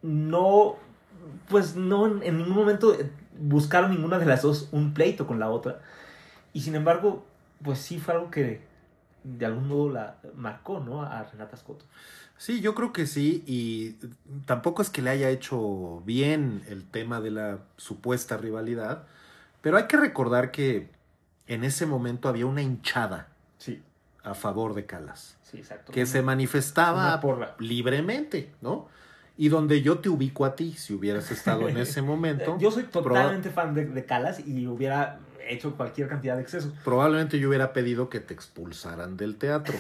[0.03, 0.76] no,
[1.49, 2.97] pues no en, en ningún momento
[3.39, 5.80] buscaron ninguna de las dos un pleito con la otra.
[6.53, 7.24] Y sin embargo,
[7.62, 8.61] pues sí fue algo que
[9.24, 11.03] de algún modo la marcó, ¿no?
[11.03, 11.85] A Renata Scotto.
[12.37, 13.97] Sí, yo creo que sí, y
[14.45, 19.05] tampoco es que le haya hecho bien el tema de la supuesta rivalidad,
[19.62, 20.91] pero hay que recordar que
[21.47, 23.28] en ese momento había una hinchada
[23.59, 23.82] Sí,
[24.24, 25.93] a favor de Calas, sí, exacto.
[25.93, 27.20] que se manifestaba
[27.59, 28.89] libremente, ¿no?
[29.37, 32.85] Y donde yo te ubico a ti, si hubieras estado en ese momento, Yo soy
[32.85, 35.18] totalmente fan de, de Calas y hubiera
[35.49, 36.72] hecho cualquier cantidad de excesos.
[36.85, 39.74] probablemente yo hubiera pedido que te expulsaran del teatro.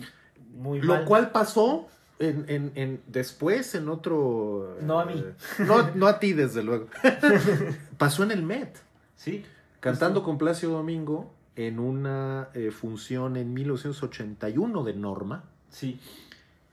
[0.54, 1.04] Muy Lo mal.
[1.04, 1.88] cual pasó
[2.18, 4.76] en, en- en- después en otro...
[4.82, 5.14] No a mí.
[5.16, 5.34] eh,
[5.66, 6.86] no, no a ti, desde luego.
[7.98, 8.76] pasó en el Met,
[9.16, 9.44] Sí.
[9.80, 16.00] cantando con Plácido Domingo en una eh, función en 1981 de Norma, Sí.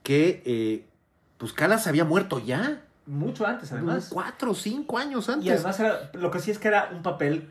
[0.02, 0.84] que eh,
[1.38, 2.82] pues Calas había muerto ya.
[3.06, 4.08] Mucho antes, además.
[4.10, 5.46] Cuatro o cinco años antes.
[5.46, 7.48] Y además era, lo que sí es que era un papel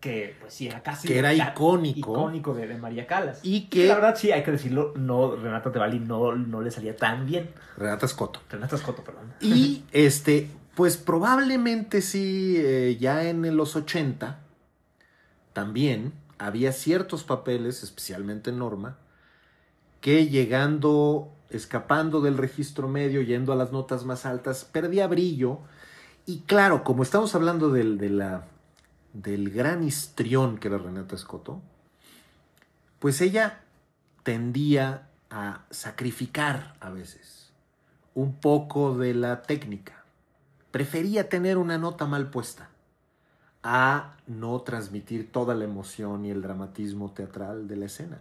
[0.00, 1.08] que, pues sí, era casi...
[1.08, 2.12] Que era icónico.
[2.12, 3.40] Icónico de, de María Calas.
[3.42, 6.96] Y que la verdad sí, hay que decirlo, no, Renata Tebaldi no, no le salía
[6.96, 7.50] tan bien.
[7.76, 8.40] Renata Scotto.
[8.48, 9.34] Renata Scotto, perdón.
[9.40, 14.38] Y este, pues probablemente sí, eh, ya en los 80,
[15.52, 18.98] también había ciertos papeles, especialmente en Norma,
[20.00, 25.60] que llegando, escapando del registro medio, yendo a las notas más altas, perdía brillo.
[26.26, 27.98] Y claro, como estamos hablando del,
[29.12, 31.60] del gran histrión que era Renata Scotto,
[32.98, 33.60] pues ella
[34.22, 37.52] tendía a sacrificar a veces
[38.14, 40.04] un poco de la técnica.
[40.70, 42.70] Prefería tener una nota mal puesta
[43.62, 48.18] a no transmitir toda la emoción y el dramatismo teatral de la escena.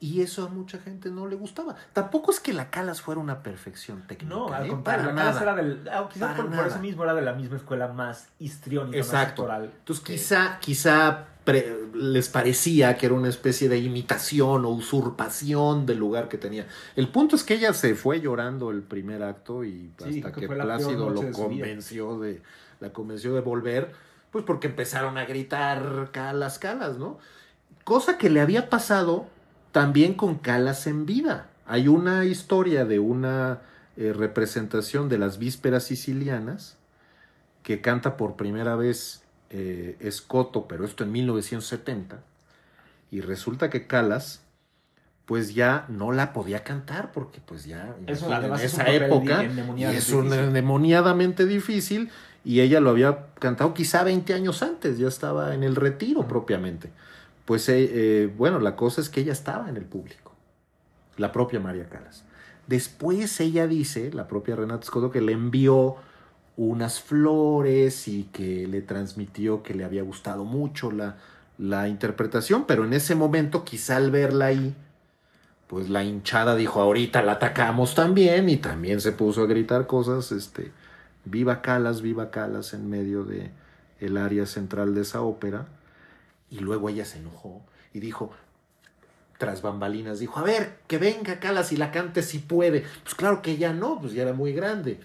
[0.00, 1.74] Y eso a mucha gente no le gustaba.
[1.92, 4.32] Tampoco es que la Calas fuera una perfección técnica.
[4.32, 4.68] No, al ¿eh?
[4.68, 5.88] contrario, la Calas era del...
[5.92, 9.16] ah, quizás por, por eso mismo era de la misma escuela más histriónica, Exacto.
[9.18, 9.64] más actoral.
[9.76, 11.26] Entonces que- quizá, quizá
[11.94, 16.66] les parecía que era una especie de imitación o usurpación del lugar que tenía.
[16.94, 20.46] El punto es que ella se fue llorando el primer acto y Sí, hasta que
[20.46, 22.42] Plácido lo de convenció de,
[22.80, 23.92] la convenció de volver,
[24.30, 27.18] pues porque empezaron a gritar calas, calas, ¿no?
[27.84, 29.26] Cosa que le había pasado
[29.72, 31.48] también con Calas en vida.
[31.66, 33.60] Hay una historia de una
[33.96, 36.76] eh, representación de las vísperas sicilianas
[37.62, 42.20] que canta por primera vez eh, Escoto, pero esto en 1970,
[43.10, 44.42] y resulta que Calas
[45.28, 49.44] pues ya no la podía cantar porque pues ya Eso, en es esa papel época
[49.76, 50.44] y es un difícil.
[50.44, 52.10] endemoniadamente difícil
[52.44, 56.90] y ella lo había cantado quizá 20 años antes, ya estaba en el retiro propiamente.
[57.48, 60.34] Pues eh, eh, bueno, la cosa es que ella estaba en el público,
[61.16, 62.24] la propia María Calas.
[62.66, 65.96] Después ella dice, la propia Renata Scotto, que le envió
[66.58, 71.16] unas flores y que le transmitió que le había gustado mucho la,
[71.56, 74.76] la interpretación, pero en ese momento, quizá al verla ahí,
[75.68, 80.32] pues la hinchada dijo, ahorita la atacamos también, y también se puso a gritar cosas,
[80.32, 80.70] este,
[81.24, 83.52] viva Calas, viva Calas en medio de
[84.00, 85.66] el área central de esa ópera,
[86.50, 88.30] y luego ella se enojó y dijo,
[89.38, 92.84] tras bambalinas, dijo, a ver, que venga Calas y la cante si puede.
[93.02, 95.00] Pues claro que ya no, pues ya era muy grande.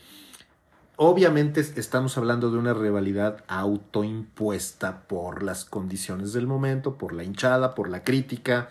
[0.95, 7.23] Obviamente es- estamos hablando de una rivalidad autoimpuesta por las condiciones del momento, por la
[7.23, 8.69] hinchada, por la crítica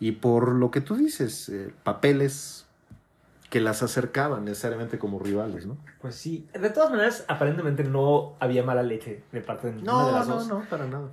[0.00, 2.66] y por lo que tú dices, eh, papeles
[3.50, 5.76] que las acercaban necesariamente como rivales, ¿no?
[6.00, 6.46] Pues sí.
[6.54, 10.48] De todas maneras, aparentemente no había mala leche de parte de ninguna de las dos.
[10.48, 11.08] no, para nada.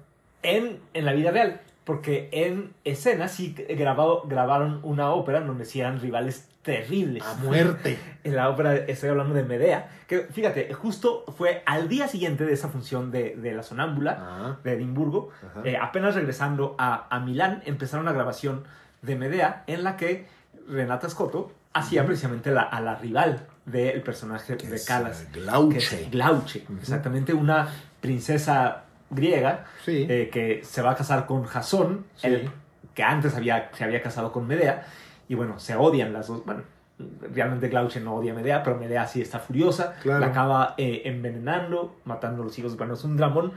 [0.55, 1.61] En, en la vida real.
[1.83, 7.23] porque en escena sí grabado, grabaron una ópera donde sí eran rivales terribles.
[7.23, 7.97] A muerte.
[8.25, 12.51] En la ópera estoy hablando de Medea, que fíjate, justo fue al día siguiente de
[12.51, 15.29] esa función de, de La Sonámbula Ah, de Edimburgo,
[15.63, 18.65] eh, apenas regresando a, a Milán, empezaron la grabación
[19.01, 20.25] de Medea, en la que
[20.67, 25.21] Renata Scotto hacía precisamente la, a la rival del personaje Que de Calas.
[25.21, 25.77] eh, que Glauche.
[25.77, 27.69] es Glauche, exactamente una
[28.01, 30.05] princesa griega Sí.
[30.09, 32.27] eh, que se va a casar con Jasón, Sí.
[32.27, 32.49] el
[32.93, 34.85] que antes había, se había casado con Medea,
[35.29, 36.43] y bueno, se odian las dos.
[36.45, 36.63] Bueno,
[37.33, 40.19] realmente Glauche no odia a Medea, pero Medea sí está furiosa, Claro.
[40.19, 42.75] la acaba eh, envenenando, matando a los hijos.
[42.75, 43.51] Bueno, es un dramón.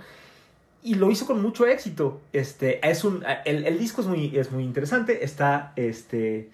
[0.83, 2.21] Y lo hizo con mucho éxito.
[2.33, 5.25] Este, es un, el, el disco es muy, es muy interesante.
[5.25, 6.51] Está, este,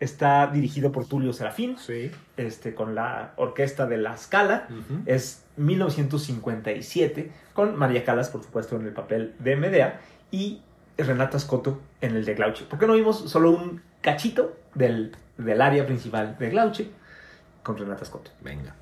[0.00, 2.10] está dirigido por Tulio Serafín, Sí.
[2.36, 4.68] este, con la orquesta de La Scala.
[5.06, 10.62] Es 1957, con María Calas, por supuesto, en el papel de Medea, y
[10.98, 12.64] Renata Scotto en el de Glauche.
[12.64, 16.90] ¿Por qué no vimos solo un cachito del, del área principal de Glauche
[17.62, 18.30] con Renata Scotto?
[18.42, 18.74] Venga.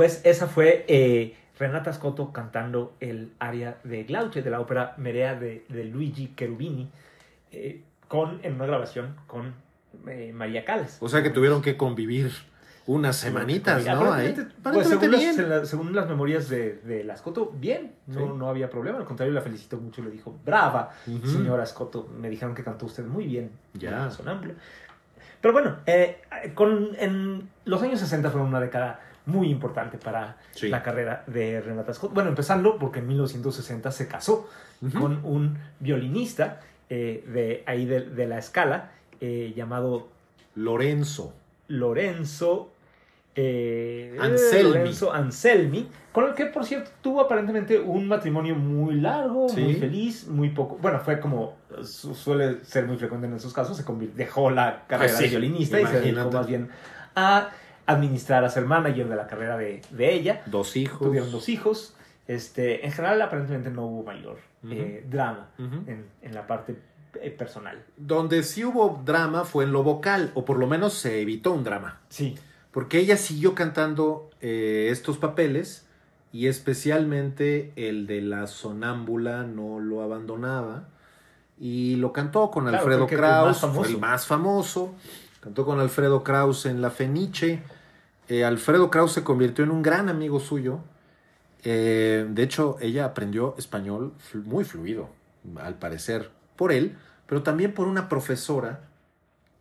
[0.00, 5.34] Pues esa fue eh, Renata Scotto cantando el aria de Glauche de la ópera Medea
[5.34, 6.88] de, de Luigi Cherubini,
[7.52, 9.52] eh, con, en una grabación con
[10.08, 10.96] eh, María Calas.
[11.02, 12.32] O sea que tuvieron que convivir
[12.86, 14.10] unas semanitas, ¿no?
[14.14, 14.28] Ahí.
[14.30, 15.48] Aparentemente, pues, según, bien.
[15.50, 18.32] las, según las memorias de, de la Scotto, bien, no, Sí.
[18.38, 18.96] no había problema.
[18.96, 21.26] Al contrario, la felicitó mucho y le dijo, brava, Ujú.
[21.28, 22.08] señora Scotto.
[22.18, 23.50] Me dijeron que cantó usted muy bien.
[23.74, 24.10] Ya.
[24.10, 24.54] Sonámbula.
[25.42, 26.22] Pero bueno, eh,
[26.54, 30.68] con, en los años 60 fueron una década muy importante para Sí.
[30.68, 32.12] la carrera de Renata Scott.
[32.14, 34.48] Bueno, empezando porque en 1960 se casó
[34.98, 38.90] con un violinista eh, de ahí de, de la escala
[39.20, 40.08] eh, llamado
[40.56, 41.32] Lorenzo.
[41.68, 42.70] Lorenzo
[43.36, 44.70] eh, Anselmi.
[44.70, 49.60] Lorenzo Anselmi, con el que por cierto tuvo aparentemente un matrimonio muy largo, Sí.
[49.60, 50.78] muy feliz, muy poco.
[50.82, 53.84] Bueno, fue como su- suele ser muy frecuente en esos casos, se
[54.16, 56.70] dejó la carrera sí, de violinista y se dedicó más bien
[57.14, 57.50] a
[57.90, 60.42] administrar, a ser manager de la carrera de, de ella.
[60.46, 60.98] Dos hijos.
[61.00, 61.94] Tuvieron dos hijos.
[62.26, 64.38] Este, en general, aparentemente no hubo mayor
[64.70, 66.76] eh, drama en, en la parte
[67.20, 67.82] eh, personal.
[67.96, 71.64] Donde sí hubo drama fue en lo vocal, o por lo menos se evitó un
[71.64, 71.98] drama.
[72.08, 72.36] Sí,
[72.70, 75.86] Porque ella siguió cantando eh, estos papeles
[76.32, 80.84] y especialmente el de la sonámbula no lo abandonaba
[81.58, 84.94] y lo cantó con Claro, Alfredo fue el que- el más Kraus, el más famoso,
[85.40, 87.62] cantó con Alfredo Kraus en La Fenice.
[88.30, 90.78] Eh, Alfredo Kraus se convirtió en un gran amigo suyo.
[91.64, 95.10] Eh, de hecho, ella aprendió español flu- muy fluido,
[95.60, 98.80] al parecer, por él, pero también por una profesora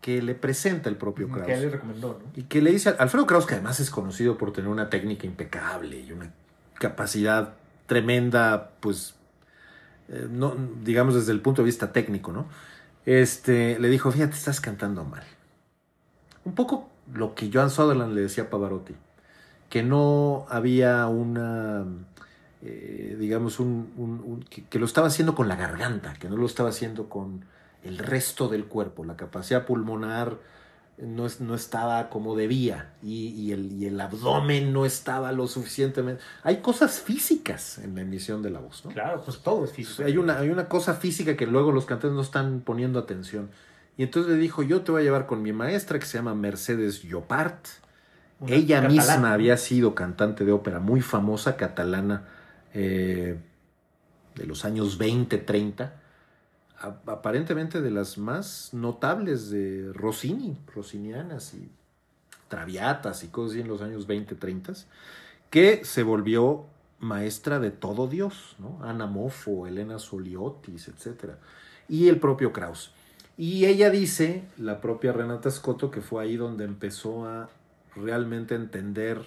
[0.02, 1.50] que le presenta el propio Que Krauss.
[1.50, 2.32] él le recomendó, ¿no?
[2.40, 6.00] Y que le dice, Alfredo Kraus, que además es conocido por tener una técnica impecable
[6.00, 6.32] y una
[6.76, 7.56] capacidad
[7.88, 9.16] tremenda, pues,
[10.10, 12.46] eh, no, digamos desde el punto de vista técnico, ¿no?
[13.06, 15.24] Este, le dijo, fíjate, estás cantando mal.
[16.46, 18.96] Un poco lo que Joan Sutherland le decía a Pavarotti,
[19.70, 21.86] que no había una,
[22.62, 26.38] eh, digamos, un, un- un- que, que lo estaba haciendo con la garganta, que no
[26.38, 27.46] lo estaba haciendo con
[27.84, 30.38] el resto del cuerpo, la capacidad pulmonar
[30.98, 35.48] no, es- no estaba como debía y, y el, y el abdomen no estaba lo
[35.48, 36.22] suficientemente.
[36.44, 38.92] Hay cosas físicas en la emisión de la voz, ¿no?
[38.92, 40.04] Claro, pues todo es físico.
[40.06, 43.50] Hay una, hay una cosa física que luego los cantantes no están poniendo atención.
[44.00, 46.34] Y entonces le dijo, yo te voy a llevar con mi maestra que se llama
[46.34, 47.68] Mercedes Llopart.
[48.40, 52.24] Una Ella catalana, misma había sido cantante de ópera muy famosa, catalana,
[52.74, 53.38] eh,
[54.36, 55.96] de los años 20, 30.
[56.80, 61.70] A- aparentemente de las más notables de Rossini, rossinianas y
[62.48, 64.72] traviatas y cosas así en los años 20, 30,
[65.50, 66.68] que se volvió
[67.00, 68.80] maestra de todo Dios, ¿no?
[68.82, 71.34] Ana Moffo, Elena Soliotis, etc.
[71.90, 72.94] Y el propio Krauss.
[73.42, 77.50] Y ella dice, la propia Renata Scotto, que fue ahí donde empezó a
[77.96, 79.22] realmente entender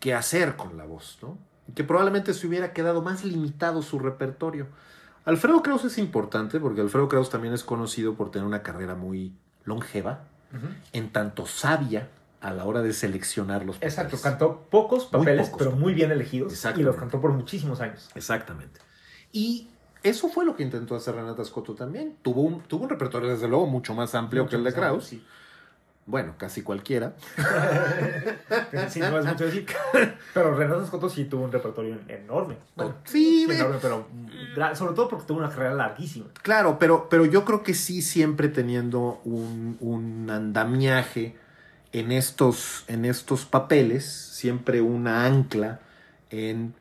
[0.00, 1.38] qué hacer con la voz, ¿no?
[1.66, 4.66] Y que probablemente se hubiera quedado más limitado su repertorio.
[5.24, 9.32] Alfredo Kraus es importante porque Alfredo Kraus también es conocido por tener una carrera muy
[9.64, 10.24] longeva,
[10.92, 12.10] en tanto sabia
[12.42, 13.94] a la hora de seleccionar los papeles.
[13.94, 16.62] Exacto, cantó pocos papeles, pocos pero muy bien elegidos.
[16.76, 18.10] Y los cantó por muchísimos años.
[18.14, 18.78] Exactamente.
[19.32, 19.70] Y
[20.04, 22.16] eso fue lo que intentó hacer Renata Scotto también.
[22.22, 24.88] Tuvo un, tuvo un repertorio, desde luego, mucho más amplio que el de Mucho más
[24.90, 25.04] Kraus.
[25.12, 25.20] amplio,
[26.06, 27.14] Bueno, casi cualquiera.
[28.70, 29.66] Sí, Sí, no es mucho decir.
[30.34, 32.56] Pero Renato Scotto sí tuvo un repertorio enorme.
[32.76, 34.06] Bueno, Sí, enorme, pero
[34.74, 36.26] sobre todo porque tuvo una carrera larguísima.
[36.42, 41.36] Claro, pero, pero yo creo que sí, siempre teniendo un, un andamiaje
[41.92, 45.80] en estos, en estos papeles, siempre una ancla
[46.30, 46.74] en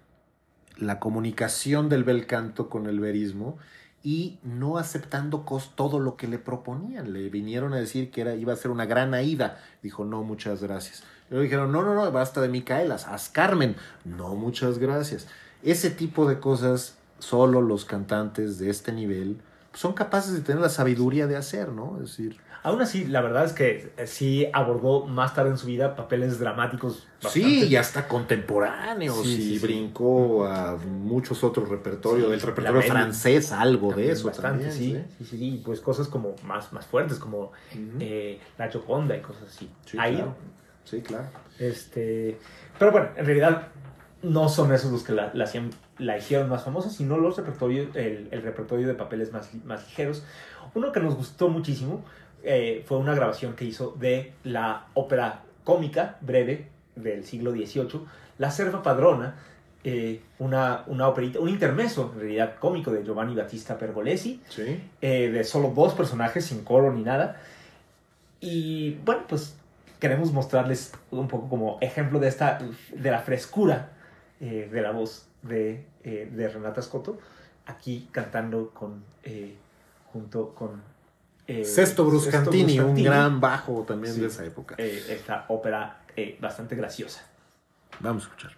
[0.78, 3.58] la comunicación del bel canto con el verismo
[4.04, 5.46] y no aceptando
[5.76, 7.14] todo lo que le proponían.
[7.14, 9.60] Le vinieron a decir que iba a ser una gran aída.
[9.82, 11.04] Dijo, no, muchas gracias.
[11.30, 13.78] Luego dijeron, no, no, no, basta de Micaelas, haz Carmen.
[14.04, 15.28] No, muchas gracias.
[15.64, 19.38] Ese tipo de cosas solo los cantantes de este nivel
[19.74, 21.96] son capaces de tener la sabiduría de hacer, ¿no?
[22.02, 25.68] Es decir, Aún así, la verdad es que eh, sí abordó más tarde en su
[25.68, 27.06] vida papeles dramáticos.
[27.20, 29.66] sí, y hasta contemporáneos Sí, y sí, sí.
[29.68, 35.08] brincó a muchos otros repertorios, del repertorio francés, algo de eso bastante, también.
[35.20, 37.52] sí, sí, pues cosas como más, más fuertes, como Ujú.
[38.00, 39.70] eh, La Gioconda y cosas así.
[39.86, 40.36] Sí, Ahí, claro.
[40.86, 41.28] Sí, claro.
[41.60, 42.38] este,
[42.80, 43.68] pero bueno, en realidad
[44.22, 47.96] no son esos los que la, la, hacían- la hicieron más famosa, sino los repertorios,
[47.96, 50.24] el, el repertorio de papeles más, más ligeros.
[50.74, 52.04] Uno que nos gustó muchísimo
[52.44, 58.02] eh, fue una grabación que hizo de la ópera cómica breve del siglo XVIII,
[58.38, 59.36] La Serva Padrona,
[59.86, 64.80] eh, una, una operita, un intermeso en realidad cómico de Giovanni Battista Pergolesi, Sí.
[65.02, 67.42] eh, de solo dos personajes, sin coro ni nada.
[68.40, 69.56] Y bueno, pues
[70.00, 72.60] queremos mostrarles un poco como ejemplo de esta,
[72.94, 73.90] de la frescura
[74.42, 77.20] eh, de la voz de, eh, de Renata Scotto,
[77.66, 79.56] aquí cantando con, eh,
[80.12, 80.82] junto con...
[81.48, 84.22] eh, Sesto Bruscantini, un gran bajo también Sí.
[84.22, 84.76] de esa época.
[84.78, 87.26] eh, esta ópera eh, bastante graciosa.
[88.00, 88.52] Vamos a escuchar.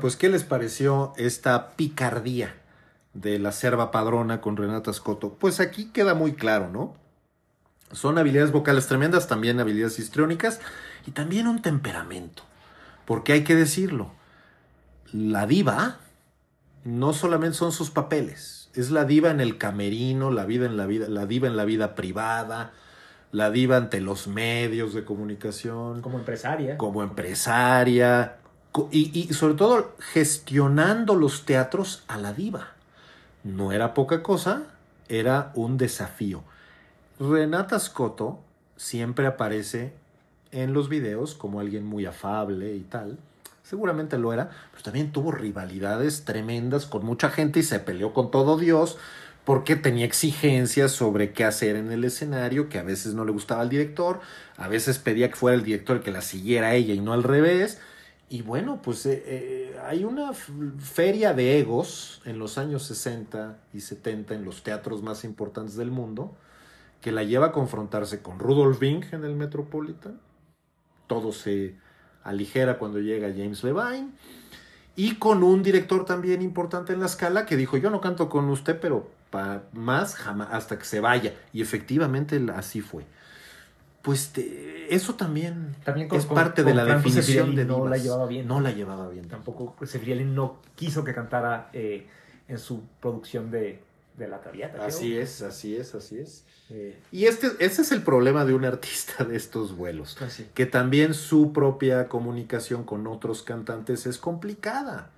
[0.00, 2.54] Bueno, pues, ¿qué les pareció esta picardía
[3.12, 5.36] de la serva padrona con Renata Scotto?
[5.38, 6.94] Pues aquí queda muy claro, ¿no?
[7.92, 10.58] Son habilidades vocales tremendas, también habilidades histriónicas
[11.06, 12.44] y también un temperamento.
[13.04, 14.10] Porque hay que decirlo,
[15.12, 15.98] la diva
[16.82, 20.86] no solamente son sus papeles, es la diva en el camerino, la, vida en la,
[20.86, 22.72] vida, la diva en la vida privada,
[23.32, 26.78] la diva ante los medios de comunicación, Como empresaria.
[26.78, 28.39] como empresaria
[28.92, 32.68] y, sobre todo gestionando los teatros a la diva.
[33.42, 34.64] No era poca cosa,
[35.08, 36.42] era un desafío.
[37.18, 38.38] Renata Scotto
[38.76, 39.92] siempre aparece
[40.52, 43.18] en los videos como alguien muy afable y tal.
[43.62, 48.30] Seguramente lo era, pero también tuvo rivalidades tremendas con mucha gente y se peleó con
[48.30, 48.98] todo Dios
[49.44, 53.62] porque tenía exigencias sobre qué hacer en el escenario, que a veces no le gustaba
[53.62, 54.20] al director,
[54.56, 57.12] a veces pedía que fuera el director el que la siguiera a ella y no
[57.12, 57.80] al revés.
[58.32, 63.80] Y bueno, pues eh, eh, hay una feria de egos en los años 60 y
[63.80, 66.36] 70 en los teatros más importantes del mundo
[67.00, 70.20] que la lleva a confrontarse con Rudolf Bing en el Metropolitan.
[71.08, 71.74] Todo se
[72.22, 74.10] aligera cuando llega James Levine.
[74.94, 78.48] Y con un director también importante en la escala que dijo, yo no canto con
[78.48, 81.34] usted, pero pa más jamás, hasta que se vaya.
[81.52, 83.06] Y efectivamente así fue.
[84.02, 87.64] Pues te- eso también, También con- es con- parte con de la Franco definición de
[87.64, 87.90] no divas.
[87.90, 88.48] la llevaba bien.
[88.48, 89.28] No la llevaba bien.
[89.28, 92.06] Tampoco Sefirelli no quiso que cantara eh,
[92.48, 93.80] en su producción de,
[94.16, 94.74] de La Traviata.
[94.76, 94.86] creo.
[94.86, 96.44] Así es, así es, así es.
[96.70, 100.16] Eh, Y este, ese es el problema de un artista de estos vuelos.
[100.22, 100.46] así.
[100.54, 105.10] que también su propia comunicación con otros cantantes es complicada.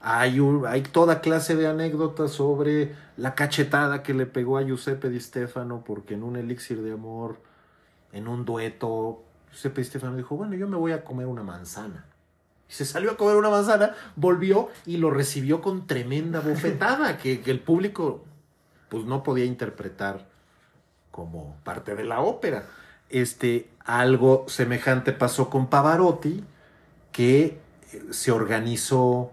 [0.00, 5.10] Hay, un- hay toda clase de anécdotas sobre la cachetada que le pegó a Giuseppe
[5.10, 7.36] Di Stefano porque en un elixir de amor,
[8.12, 12.04] en un dueto, Giuseppe Stefano dijo, bueno, yo me voy a comer una manzana.
[12.68, 17.40] Y se salió a comer una manzana, volvió y lo recibió con tremenda bofetada que,
[17.40, 18.24] que el público
[18.88, 20.28] pues no podía interpretar
[21.10, 22.64] como parte de la ópera.
[23.08, 26.44] Este, algo semejante pasó con Pavarotti,
[27.12, 27.58] que eh,
[28.10, 29.32] se organizó,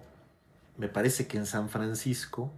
[0.78, 2.52] me parece que en San Francisco,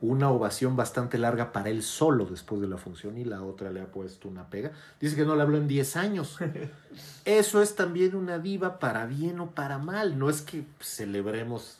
[0.00, 3.80] una ovación bastante larga para él solo después de la función y la otra le
[3.80, 4.72] ha puesto una pega.
[5.00, 6.38] Dice que no le habló en 10 años.
[7.24, 10.18] Eso es también una diva para bien o para mal.
[10.18, 11.78] No es que celebremos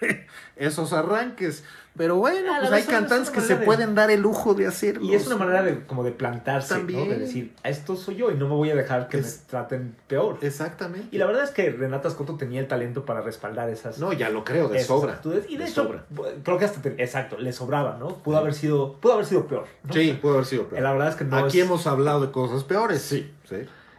[0.56, 1.64] esos arranques.
[1.96, 5.02] Pero bueno, pues hay cantantes que se de- pueden dar el lujo de hacerlo.
[5.04, 7.04] Y es una manera de como de plantarse, ¿no?
[7.06, 9.96] De decir, esto soy yo y no me voy a dejar que Es- me traten
[10.06, 10.38] peor.
[10.40, 11.08] Exactamente.
[11.10, 14.30] Y la verdad es que Renata Scotto tenía el talento para respaldar esas, No, ya
[14.30, 15.14] lo creo, de sobra.
[15.14, 15.46] actitudes.
[15.48, 16.04] Y de, De hecho, sobra.
[16.44, 18.08] creo que hasta, te- exacto, le sobraba, ¿no?
[18.18, 18.40] Pudo Sí.
[18.42, 19.66] haber sido, pudo haber sido peor.
[19.82, 19.92] ¿no?
[19.92, 20.80] Sí, puede haber sido peor.
[20.82, 23.02] La verdad es que no Aquí es- hemos hablado de cosas peores.
[23.02, 23.56] Sí, sí.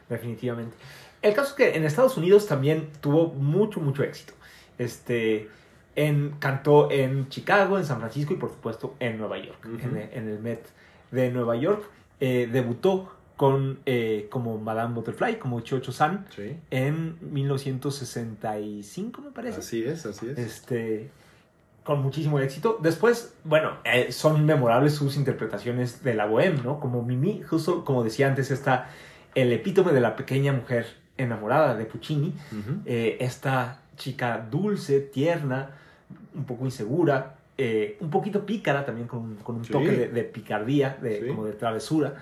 [0.08, 0.78] definitivamente.
[1.22, 4.32] El caso es que en Estados Unidos también tuvo mucho, mucho éxito.
[4.78, 5.50] Este,
[5.96, 10.10] en, cantó en Chicago, en San Francisco y por supuesto en Nueva York, en, el-
[10.14, 10.66] en el Met
[11.12, 11.84] de Nueva York.
[12.20, 16.58] Eh, debutó con, eh, como Madame Butterfly, como Chocho San, Sí.
[16.72, 19.60] en 1965, me parece.
[19.60, 20.38] Así es, así es.
[20.38, 21.10] Este,
[21.84, 22.78] con muchísimo éxito.
[22.82, 26.80] Después, bueno, eh, son memorables sus interpretaciones de la bohème, ¿no?
[26.80, 28.90] Como Mimi, justo como decía antes, está
[29.36, 30.88] el epítome de la pequeña mujer
[31.18, 32.34] enamorada de Puccini.
[32.86, 35.70] Esta chica dulce, tierna,
[36.34, 39.72] un poco insegura, eh, un poquito pícara también, con, con un Sí.
[39.72, 41.28] toque de, de picardía, de, Sí.
[41.28, 42.16] como de travesura,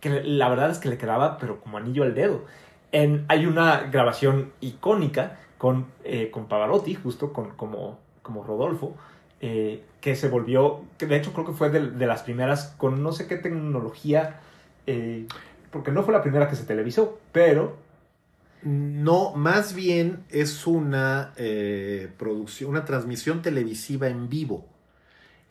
[0.00, 2.44] que la verdad es que le quedaba, pero como anillo al dedo.
[2.92, 8.94] En, hay una grabación icónica con, eh, con Pavarotti, justo con, como, como Rodolfo,
[9.40, 13.02] eh, que se volvió, que de hecho creo que fue de, de las primeras con
[13.02, 14.40] no sé qué tecnología,
[15.72, 17.76] porque no fue la primera que se televisó, pero
[18.66, 24.66] No, más bien es una eh, producción, una transmisión televisiva en vivo.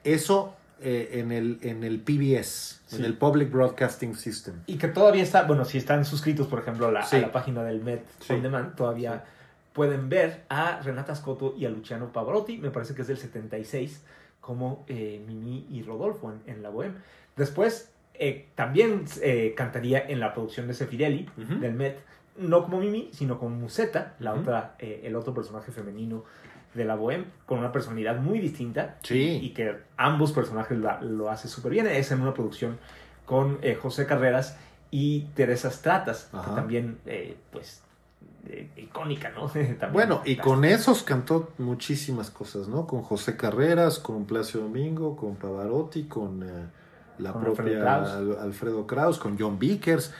[0.03, 2.97] Eso eh, en, el, en el PBS, Sí.
[2.97, 4.55] en el Public Broadcasting System.
[4.67, 7.15] Y que todavía está, bueno, si están suscritos, por ejemplo, a la, Sí.
[7.15, 8.33] a la página del Met Sí.
[8.33, 9.23] On Demand, todavía
[9.71, 14.01] pueden ver a Renata Scotto y a Luciano Pavarotti, me parece que es del 76,
[14.41, 16.95] como eh, Mimi y Rodolfo en, en La Bohème.
[17.37, 21.59] Después, eh, también eh, cantaría en la producción de Sefirelli, Ujú.
[21.61, 21.97] del Met,
[22.37, 26.23] no como Mimi, sino como Musetta, la otra, eh, el otro personaje femenino
[26.73, 29.39] de La Bohème, con una personalidad muy distinta Sí.
[29.41, 31.87] y que ambos personajes la- lo hace súper bien.
[31.87, 32.77] Es en una producción
[33.25, 34.57] con eh, José Carreras
[34.91, 37.81] y Teresa Stratas, que también, eh, pues,
[38.47, 39.49] eh, icónica, ¿no?
[39.93, 42.85] Bueno, y con esos cantó muchísimas cosas, ¿no?
[42.85, 46.45] Con José Carreras, con Placio Domingo, con Pavarotti, con
[47.17, 48.09] la Con propia Alfredo Kraus.
[48.09, 50.13] Al- Alfredo Kraus, con John Vickers.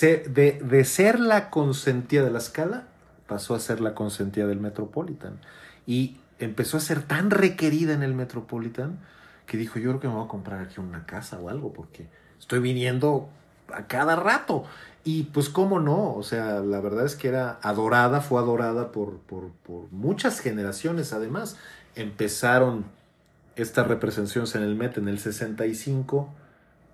[0.00, 2.88] De, de ser la consentida de la escala,
[3.26, 5.40] pasó a ser la consentida del Metropolitan.
[5.86, 8.98] Y empezó a ser tan requerida en el Metropolitan
[9.46, 12.06] que dijo, yo creo que me voy a comprar aquí una casa o algo, porque
[12.38, 13.30] estoy viniendo
[13.72, 14.64] a cada rato.
[15.04, 19.18] Y pues cómo no, o sea, la verdad es que era adorada, fue adorada por,
[19.20, 21.56] por, por muchas generaciones además.
[21.94, 22.84] Empezaron
[23.56, 26.28] estas representaciones en el Met en el 65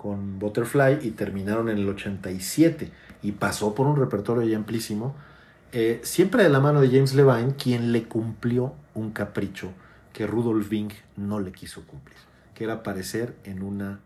[0.05, 2.91] con Butterfly y terminaron en el 87
[3.23, 5.17] y pasó por un repertorio ya amplísimo,
[5.73, 9.71] eh, siempre de la mano de James Levine, quien le cumplió un capricho
[10.13, 12.19] que Rudolf Wing no le quiso cumplir,
[12.53, 14.01] que era aparecer en una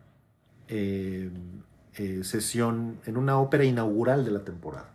[0.68, 1.32] eh,
[1.96, 4.90] eh, sesión, en una ópera inaugural de la temporada.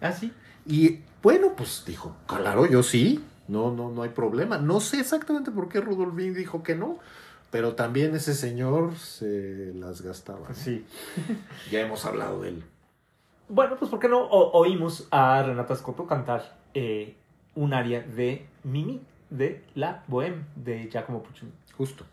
[0.00, 0.32] ¿Ah, sí?
[0.64, 4.56] Y bueno, pues dijo, claro, yo sí, no, no, no hay problema.
[4.56, 6.98] No sé exactamente por qué Rudolf Wing dijo que no,
[7.50, 10.48] pero también ese señor se las gastaba.
[10.48, 10.54] ¿no?
[10.54, 10.84] Sí.
[11.70, 12.64] Ya hemos hablado de él.
[13.48, 17.14] Bueno, pues ¿por qué no o- oímos a Renata Scotto cantar eh,
[17.54, 21.52] un aria de Mimi, de La Bohème, de Giacomo Puccini?
[21.76, 22.04] Justo.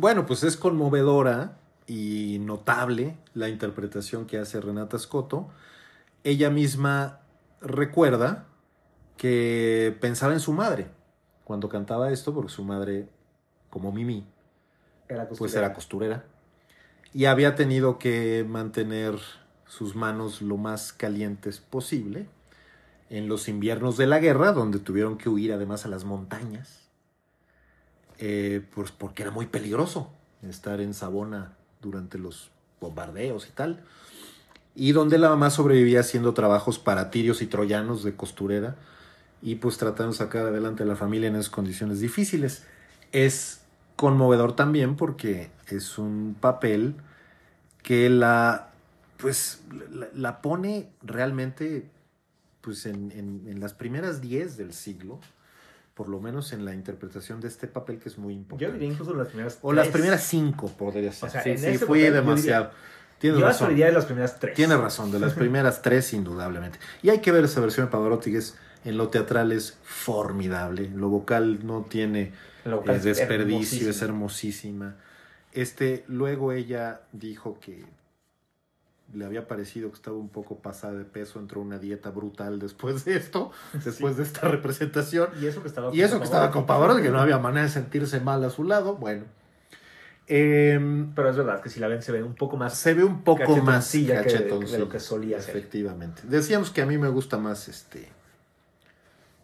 [0.00, 5.48] Bueno, pues es conmovedora y notable la interpretación que hace Renata Scotto.
[6.22, 7.18] Ella misma
[7.60, 8.46] recuerda
[9.16, 10.86] que pensaba en su madre
[11.42, 13.08] cuando cantaba esto, porque su madre,
[13.70, 14.24] como Mimi,
[15.08, 16.24] Era pues era costurera.
[17.12, 19.18] Y había tenido que mantener
[19.66, 22.28] sus manos lo más calientes posible
[23.10, 26.87] en los inviernos de la guerra, donde tuvieron que huir además a las montañas,
[28.18, 30.10] eh, pues porque era muy peligroso
[30.42, 31.52] estar en Sabona
[31.82, 32.50] durante los
[32.80, 33.82] bombardeos y tal,
[34.74, 38.76] y donde la mamá sobrevivía haciendo trabajos para tirios y troyanos de costurera
[39.42, 42.64] y pues tratando de sacar adelante a la familia en esas condiciones difíciles.
[43.12, 43.62] Es
[43.96, 46.94] conmovedor también porque es un papel
[47.82, 48.70] que la
[49.16, 49.62] pues
[50.14, 51.88] la, pone realmente
[52.60, 55.18] pues en, en- en las primeras 10 del siglo,
[55.98, 58.66] por lo menos en la interpretación de este papel que es muy importante.
[58.66, 61.28] Yo diría incluso las primeras o las primeras 5 podría ser.
[61.28, 62.70] O sea, sí, en sí, ese fui papel yo demasiado.
[63.18, 63.70] Tienes Yo razón.
[63.70, 64.54] diría de las primeras tres.
[64.54, 66.78] Tiene razón, de las primeras tres, indudablemente.
[67.02, 70.88] Y hay que ver esa versión de Pavarotti, que es en lo teatral es formidable.
[70.94, 72.30] Lo vocal no tiene
[72.64, 74.84] vocal eh, es desperdicio, es hermosísimo.
[74.84, 74.96] hermosísima.
[75.52, 77.84] Este, luego ella dijo que
[79.14, 82.58] le había parecido que estaba un poco pasada de peso, entró a una dieta brutal
[82.58, 83.50] después de esto,
[83.84, 85.28] después de esta representación.
[85.40, 87.72] Y eso que estaba Y eso que estaba con Pavarotti, que no había manera de
[87.72, 89.24] sentirse mal a su lado, bueno.
[90.26, 93.02] Em, Pero es verdad que si la ven se ve un poco más se ve
[93.02, 93.98] un poco más que
[94.44, 95.56] de- de lo que solía ser.
[95.56, 96.20] Efectivamente.
[96.24, 98.08] Decíamos que a mí me gusta más este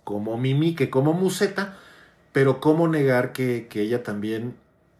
[0.05, 1.79] como Mimi que como Museta,
[2.33, 4.55] pero cómo negar que, que ella también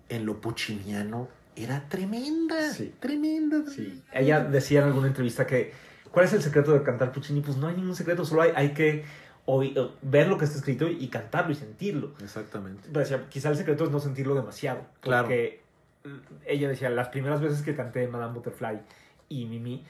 [0.09, 2.93] en lo pucciniano era tremenda, Sí.
[3.01, 3.63] tremenda.
[3.71, 4.03] Sí.
[4.13, 5.73] Ella decía en alguna entrevista que
[6.11, 7.41] ¿cuál es el secreto de cantar Puccini?
[7.41, 9.05] Pues no hay ningún secreto, solo hay, hay que
[9.47, 12.13] oí- eh, ver lo que está escrito y cantarlo y sentirlo.
[12.23, 12.89] Exactamente.
[12.91, 14.87] Decía, quizá el secreto es no sentirlo demasiado.
[15.01, 15.25] Claro.
[15.25, 15.61] Porque
[16.05, 18.81] mm, ella decía, las primeras veces que canté Madame Butterfly
[19.29, 19.85] y Mimi,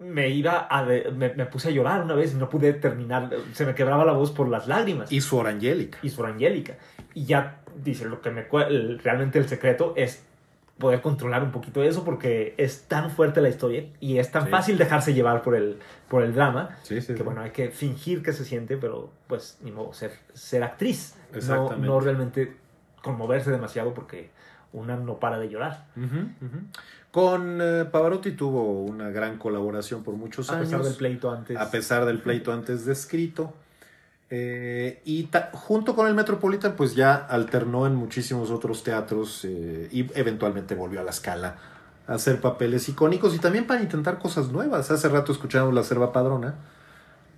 [0.00, 0.84] me iba a...
[0.84, 4.04] de- me, me puse a llorar una vez y no pude terminar, se me quebraba
[4.04, 5.10] la voz por las lágrimas.
[5.10, 5.98] Y su Orangélica.
[6.02, 6.76] y su Angélica.
[7.14, 8.42] Y ya dice, lo que me
[9.02, 10.22] realmente el secreto es
[10.78, 14.50] poder controlar un poquito eso porque es tan fuerte la historia y es tan Sí.
[14.50, 18.22] fácil dejarse llevar por el, por el drama Sí, sí, que bueno, hay que fingir
[18.22, 21.16] que se siente, pero pues ni modo, ser, ser actriz.
[21.48, 22.56] No, no realmente
[23.02, 24.30] conmoverse demasiado porque
[24.72, 25.86] una no para de llorar.
[27.10, 30.66] Con eh, Pavarotti tuvo una gran colaboración por muchos A años.
[30.68, 31.56] pesar del pleito antes.
[31.56, 33.54] a pesar del pleito antes descrito.
[34.30, 40.06] Eh, y junto con el Metropolitan, pues ya alternó en muchísimos otros teatros eh, y
[40.18, 41.56] eventualmente volvió a la escala
[42.06, 44.90] a hacer papeles icónicos y también para intentar cosas nuevas.
[44.90, 46.54] Hace rato escuchamos La Serva Padrona.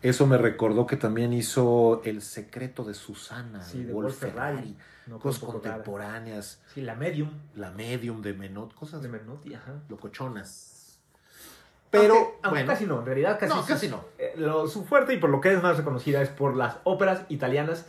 [0.02, 4.56] Eso me recordó que también hizo El secreto de Susana, Sí, de Wolf Ferrari.
[4.56, 4.76] Ferrari,
[5.06, 9.74] No, cosas contemporáneas, Sí, la medium La Medium de Menot, cosas de Menotti, ajá.
[9.88, 10.69] locochonas.
[11.90, 14.04] Pero, Aunque- aunque bueno, casi no, en realidad casi, No, su- casi no.
[14.18, 17.22] eh, lo- su fuerte y por lo que es más reconocida es por las óperas
[17.28, 17.86] italianas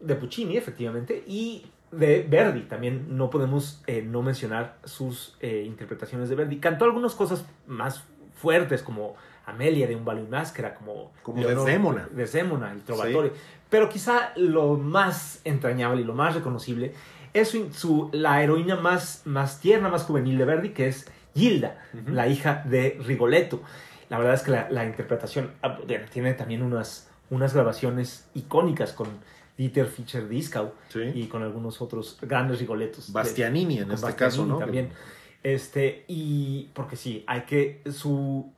[0.00, 2.62] de Puccini, efectivamente, y de Verdi.
[2.62, 6.58] También no podemos eh, no mencionar sus eh, interpretaciones de Verdi.
[6.58, 8.04] Cantó algunas cosas más
[8.34, 9.14] fuertes, como
[9.46, 12.08] Amelia de Un ballo y máscara, como, Como Leonor- Desdémona.
[12.12, 13.32] Desdémona, el Trovatore.
[13.68, 16.94] Pero quizá lo más entrañable y lo más reconocible
[17.32, 21.78] es su, su- la heroína más, más tierna, más juvenil de Verdi, que es Gilda,
[22.06, 23.62] la hija de Rigoletto.
[24.08, 25.78] La verdad es que la, la interpretación ah,
[26.12, 29.08] tiene también unas, unas grabaciones icónicas con
[29.56, 31.00] Dieter Fischer-Dieskau Sí.
[31.14, 33.08] y con algunos otros grandes Rigolettos.
[33.08, 34.58] de- Bastianini en este Bastianini caso, ¿no?
[34.58, 34.90] También.
[35.42, 38.52] Este, y porque sí, hay que su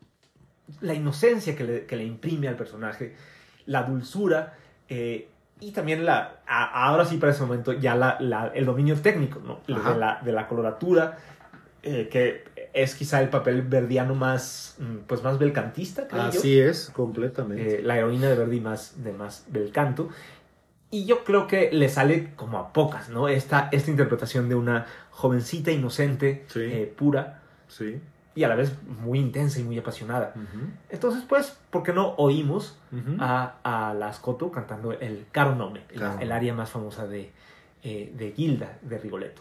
[0.81, 3.15] la inocencia que le, que le imprime al personaje,
[3.67, 4.55] la dulzura
[4.89, 5.29] eh,
[5.61, 9.41] y también la a- ahora sí para ese momento ya la, la- el dominio técnico,
[9.45, 9.61] ¿no?
[9.77, 9.93] Ajá.
[9.93, 11.19] De la, de la coloratura
[11.83, 16.39] eh, que es quizá el papel verdiano más mm, pues más belcantista, creo yo.
[16.39, 17.81] Así es, completamente.
[17.81, 20.09] Eh, la heroína de Verdi más de más bel canto.
[20.91, 23.29] Y yo creo que le sale como a pocas, ¿no?
[23.29, 26.61] Esta, esta interpretación de una jovencita inocente, Sí.
[26.63, 27.99] eh, pura sí.
[28.35, 30.35] y a la vez muy intensa y muy apasionada.
[30.91, 33.17] Entonces, pues, ¿por qué no oímos ujú.
[33.21, 37.31] a, a la Scotto cantando el Caro Nome, el, el área más famosa de,
[37.83, 39.41] eh, de Gilda de Rigoletto?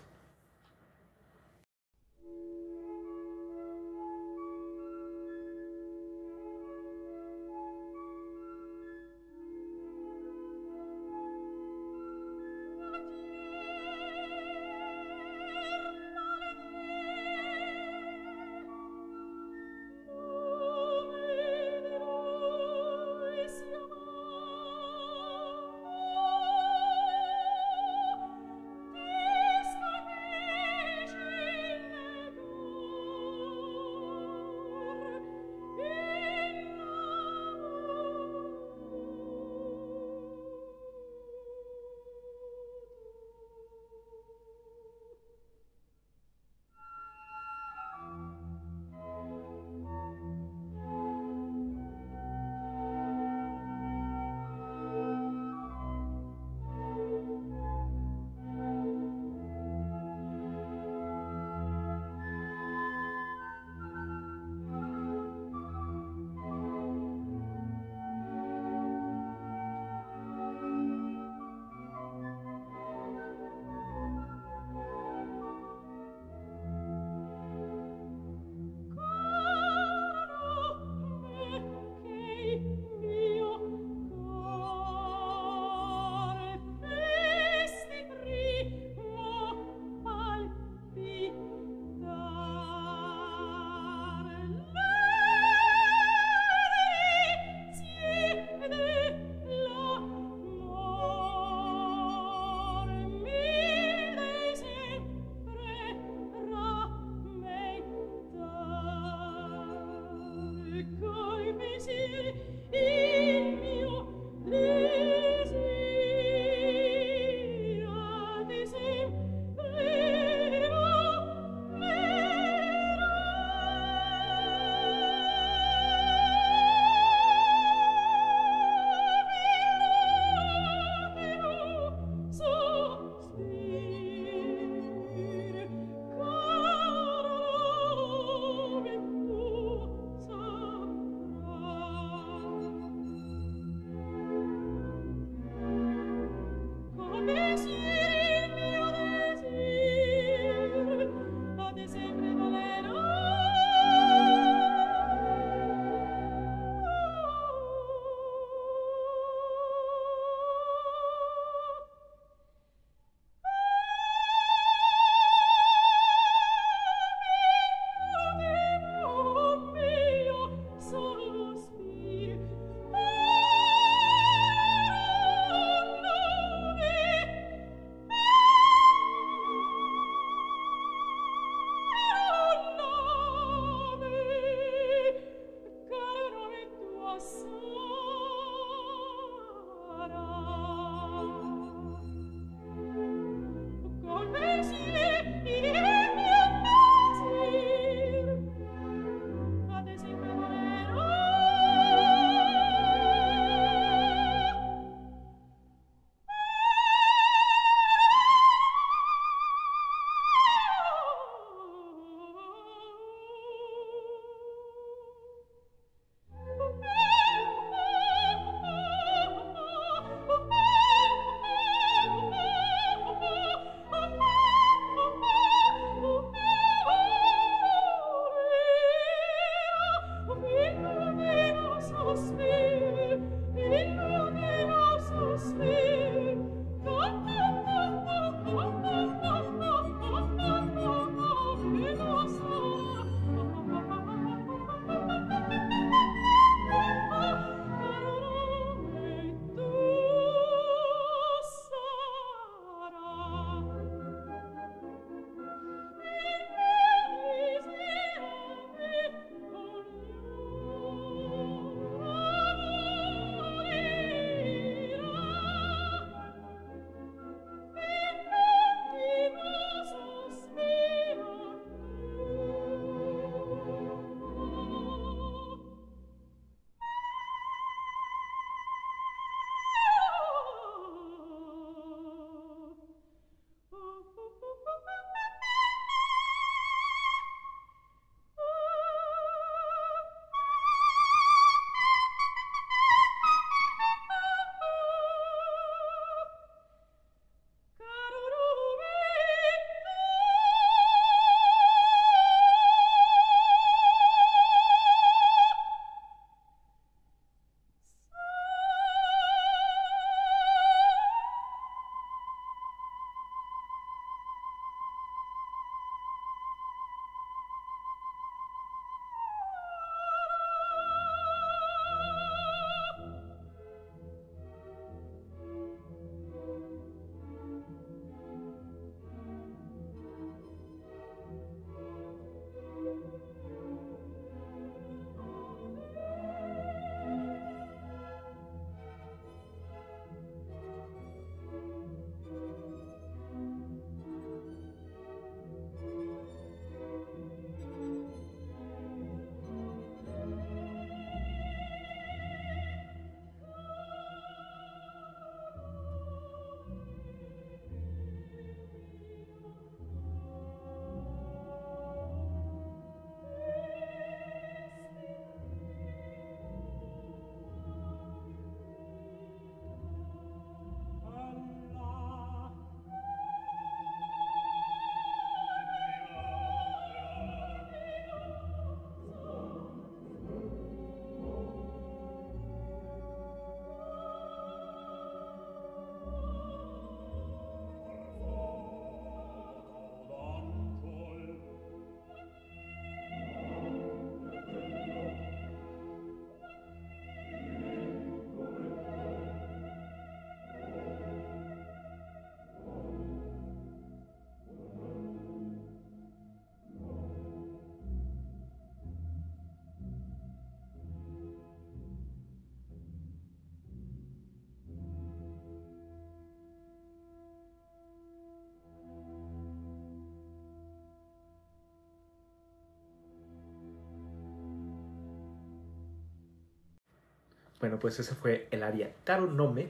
[427.62, 429.70] Bueno, pues ese fue el aria Caro Nome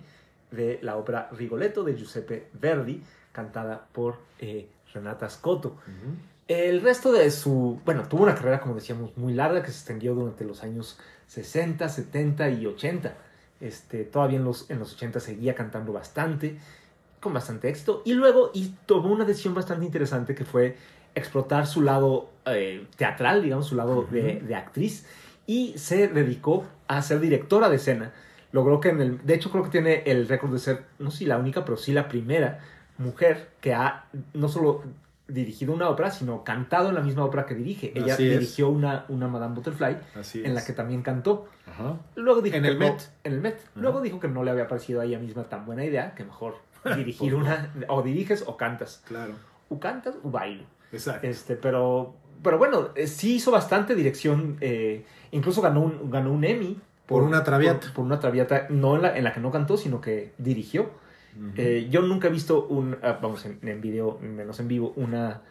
[0.49, 5.75] de la ópera Rigoletto de Giuseppe Verdi, cantada por eh, Renata Scotto.
[6.47, 10.15] El resto de su, bueno, tuvo una carrera, como decíamos, muy larga que se extendió
[10.15, 10.97] durante los años
[11.27, 13.13] 60, 70 y 80.
[13.61, 16.57] Este, todavía en los, en los 80 seguía cantando bastante,
[17.19, 18.01] con bastante éxito.
[18.05, 20.75] Y luego y tomó una decisión bastante interesante que fue
[21.15, 25.05] explotar su lado eh, teatral, digamos, su lado de, de actriz.
[25.51, 28.13] Y se dedicó a ser directora de escena.
[28.53, 31.19] Logró que en el, de hecho creo que tiene el récord de ser, no sé
[31.19, 32.59] si la única, pero sí la primera
[32.97, 34.83] mujer que ha no solo
[35.27, 37.91] dirigido una ópera, sino cantado en la misma ópera que dirige.
[37.95, 38.39] Ella Así es.
[38.39, 41.47] dirigió una, una Madame Butterfly Así en la que también cantó.
[41.65, 41.97] Ajá.
[42.15, 43.01] Luego dijo En que el no- Met.
[43.23, 43.59] en el Met.
[43.75, 46.55] Luego dijo que no le había parecido a ella misma tan buena idea, que mejor
[46.97, 49.01] dirigir una, o diriges o cantas.
[49.07, 49.33] Claro.
[49.69, 50.63] O cantas o bailo.
[50.91, 51.25] Exacto.
[51.25, 54.57] Este, pero, pero bueno, eh, sí hizo bastante dirección.
[54.61, 56.79] eh, incluso ganó un, ganó un Emmy.
[57.05, 57.87] Por una Traviata.
[57.87, 60.89] Por, por una traviata, no en la, en la que no cantó, sino que dirigió.
[61.55, 65.41] Eh, yo nunca he visto un, ah, vamos, en, en video, menos en vivo, una,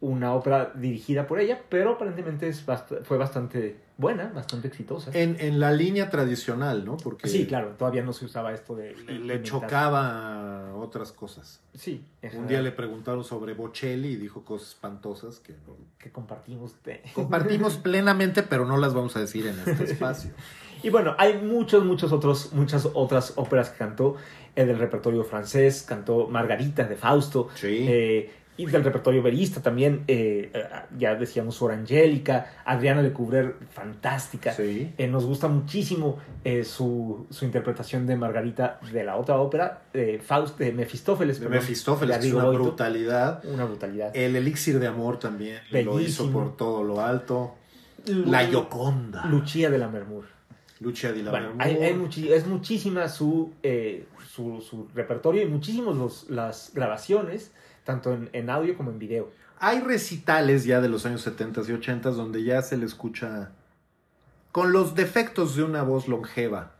[0.00, 5.10] una ópera dirigida por ella, pero aparentemente es bast- fue bastante buena, bastante exitosa.
[5.14, 6.98] en, en la línea tradicional, ¿no?
[6.98, 8.94] Porque sí, claro, todavía no se usaba esto de...
[8.94, 9.42] le, le
[9.90, 11.60] chocaba otras cosas.
[11.74, 16.10] Sí, en Un día le preguntaron sobre Bocelli y dijo cosas espantosas que no- que
[16.12, 16.74] compartimos.
[16.84, 20.30] de- compartimos plenamente, pero no las vamos a decir en este espacio.
[20.82, 24.16] Y bueno, hay muchos, muchos otros, muchas otras óperas que cantó
[24.54, 27.86] eh, del repertorio francés, cantó Margarita de Fausto, Sí.
[27.88, 30.64] eh, y del repertorio verista también, eh, eh,
[30.98, 34.52] ya decíamos Sor Angélica, Adriana de Cubrer, fantástica.
[34.52, 34.92] Sí.
[34.96, 40.18] Eh, nos gusta muchísimo eh, su, su interpretación de Margarita de la otra ópera, de
[40.18, 41.40] Faust, de Mefistófeles.
[41.40, 43.44] De Mefistófeles, de que es una brutalidad.
[43.44, 44.16] Una brutalidad.
[44.16, 47.54] El elixir de amor también lo hizo por todo lo alto.
[48.06, 49.26] La Yoconda.
[49.26, 50.36] Lucia de la Mermur.
[50.80, 55.96] Lucha di la Bueno, hay, hay es muchísima su, eh, su, su repertorio y muchísimos
[55.96, 57.52] los, las grabaciones,
[57.86, 59.30] tanto en, en audio como en video.
[59.58, 63.52] Hay recitales ya de los años 70 y 80 donde ya se le escucha
[64.52, 66.72] con los defectos de una voz longeva.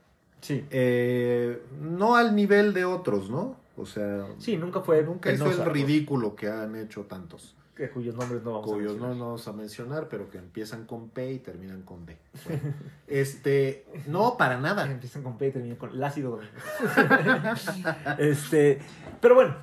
[0.43, 0.67] Sí.
[0.71, 3.57] Eh, no al nivel de otros, ¿no?
[3.79, 7.55] O sea, Sí, nunca fue nunca hizo el ridículo que han hecho tantos.
[7.75, 9.17] que- cuyos nombres no vamos a cuyos no mencionar.
[9.19, 12.07] no vamos a mencionar, pero que empiezan con P y terminan con.
[12.07, 12.19] Bueno,
[13.07, 14.85] este, no, para nada.
[14.91, 16.41] Empiezan con P y terminan con Lácido
[18.19, 18.79] este,
[19.21, 19.57] pero bueno,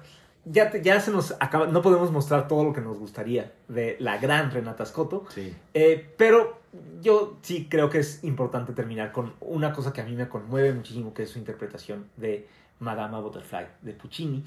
[0.46, 3.96] ya, te- ya se nos acaba, no podemos mostrar todo lo que nos gustaría de
[4.00, 5.54] la gran Renata Scotto, Sí.
[5.74, 6.62] eh, pero
[7.02, 10.74] yo sí creo que es importante terminar con una cosa que a mí me conmueve
[10.74, 12.48] muchísimo, que es su interpretación de
[12.80, 14.44] Madama Butterfly de Puccini.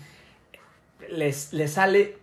[1.11, 2.19] Les, les sale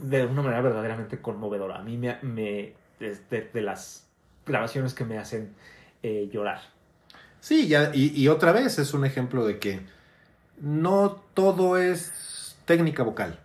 [0.00, 1.78] de una manera verdaderamente conmovedora.
[1.78, 4.06] A mí me, me de, de las
[4.46, 5.52] grabaciones que me hacen
[6.02, 6.60] eh, llorar.
[7.40, 9.80] Sí, ya, y, y otra vez es un ejemplo de que
[10.60, 12.12] no todo es
[12.68, 13.40] técnica vocal.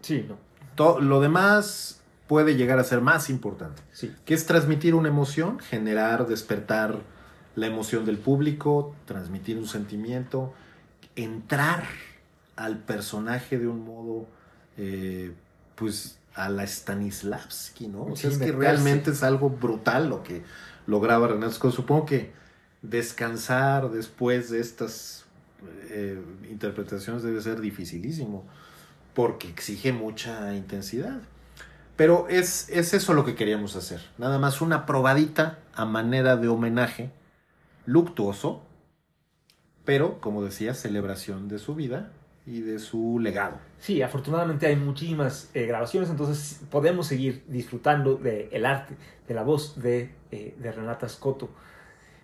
[0.00, 0.36] Sí, no.
[0.76, 4.14] To- lo demás puede llegar a ser más importante, Sí.
[4.24, 7.00] que es transmitir una emoción, generar, despertar
[7.56, 10.54] la emoción del público, transmitir un sentimiento,
[11.16, 11.84] entrar
[12.56, 14.26] al personaje de un modo,
[14.76, 15.32] eh,
[15.74, 18.04] pues, a la Stanislavski, ¿no?
[18.04, 20.42] O sea, es que realmente es algo brutal lo que
[20.86, 21.74] lograba Renato Scott.
[21.74, 22.32] Supongo que
[22.82, 25.24] descansar después de estas
[25.90, 28.44] eh, interpretaciones debe ser dificilísimo,
[29.18, 31.18] porque exige mucha intensidad.
[31.96, 34.00] Pero es, es eso lo que queríamos hacer.
[34.16, 37.10] Nada más una probadita a manera de homenaje
[37.84, 38.62] luctuoso,
[39.84, 42.12] pero, como decía, celebración de su vida
[42.46, 43.58] y de su legado.
[43.80, 48.94] Sí, afortunadamente hay muchísimas eh, grabaciones, entonces podemos seguir disfrutando del arte,
[49.26, 51.50] de la voz de, eh, de Renata Scotto.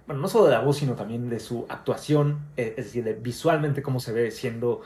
[0.07, 3.15] Bueno, no solo de la voz, sino también de su actuación, eh, es decir, de
[3.15, 4.83] visualmente cómo se ve siendo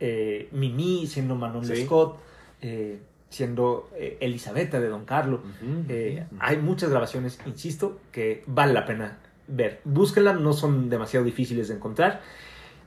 [0.00, 1.72] eh, Mimi, siendo Manon Sí.
[1.74, 2.16] Lescaut,
[2.60, 3.00] eh,
[3.30, 5.42] siendo eh, Elisabetta de Don Carlo.
[5.88, 9.80] Eh, hay muchas grabaciones, insisto, que vale la pena ver.
[9.84, 12.20] Búsquenla, no son demasiado difíciles de encontrar.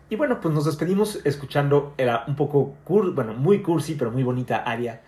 [0.10, 4.24] Y bueno, pues nos despedimos escuchando, era un poco, cur- bueno, muy cursi, pero muy
[4.24, 5.02] bonita aria,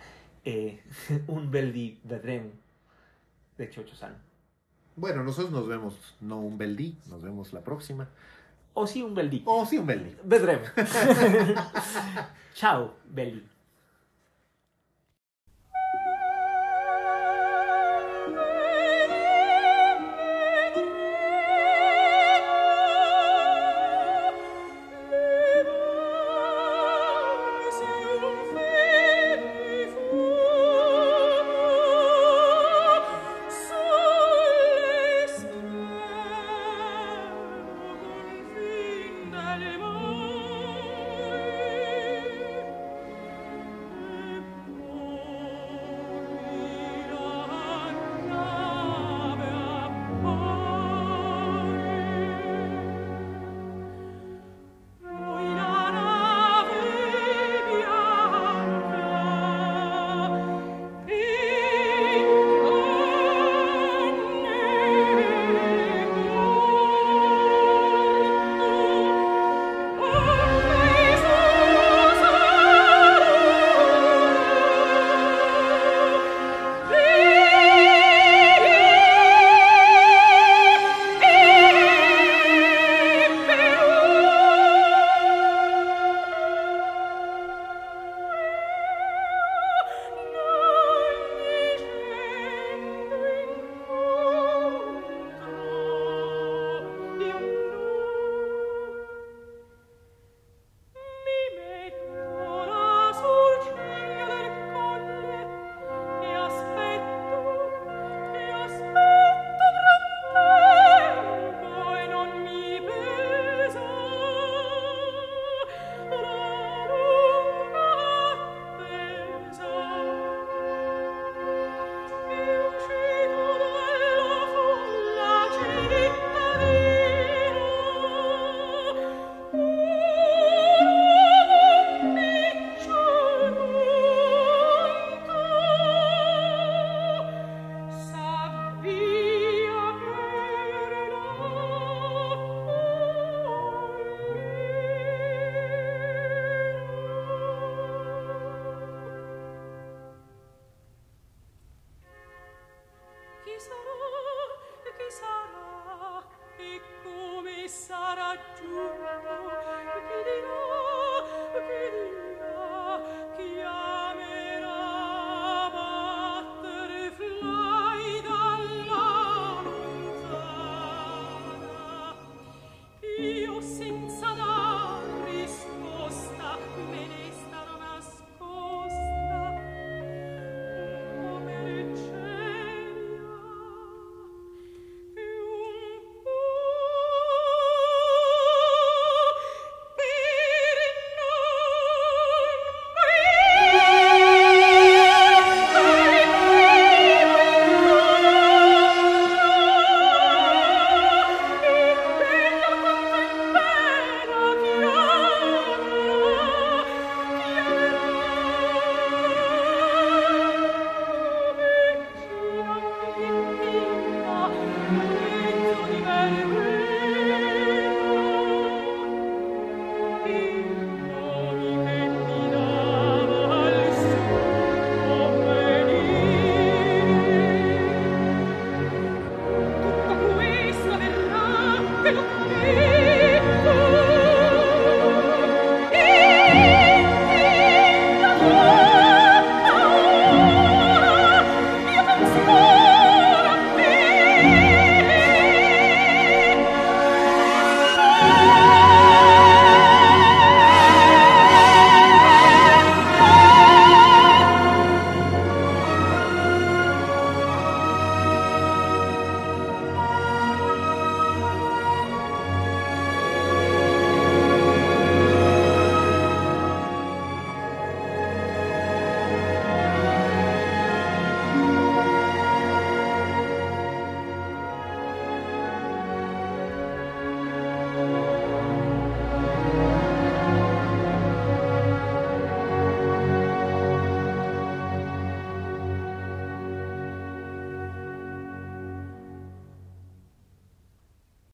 [1.26, 2.50] un bel di vedremo
[3.58, 4.14] de Chocho San.
[4.96, 8.08] Bueno, nosotros nos vemos, no un bel di, nos vemos la próxima.
[8.74, 9.42] O sí, un bel di.
[9.46, 10.16] O sí, un bel di.
[10.24, 10.64] Vedremo.
[12.54, 13.53] Ciao, belli.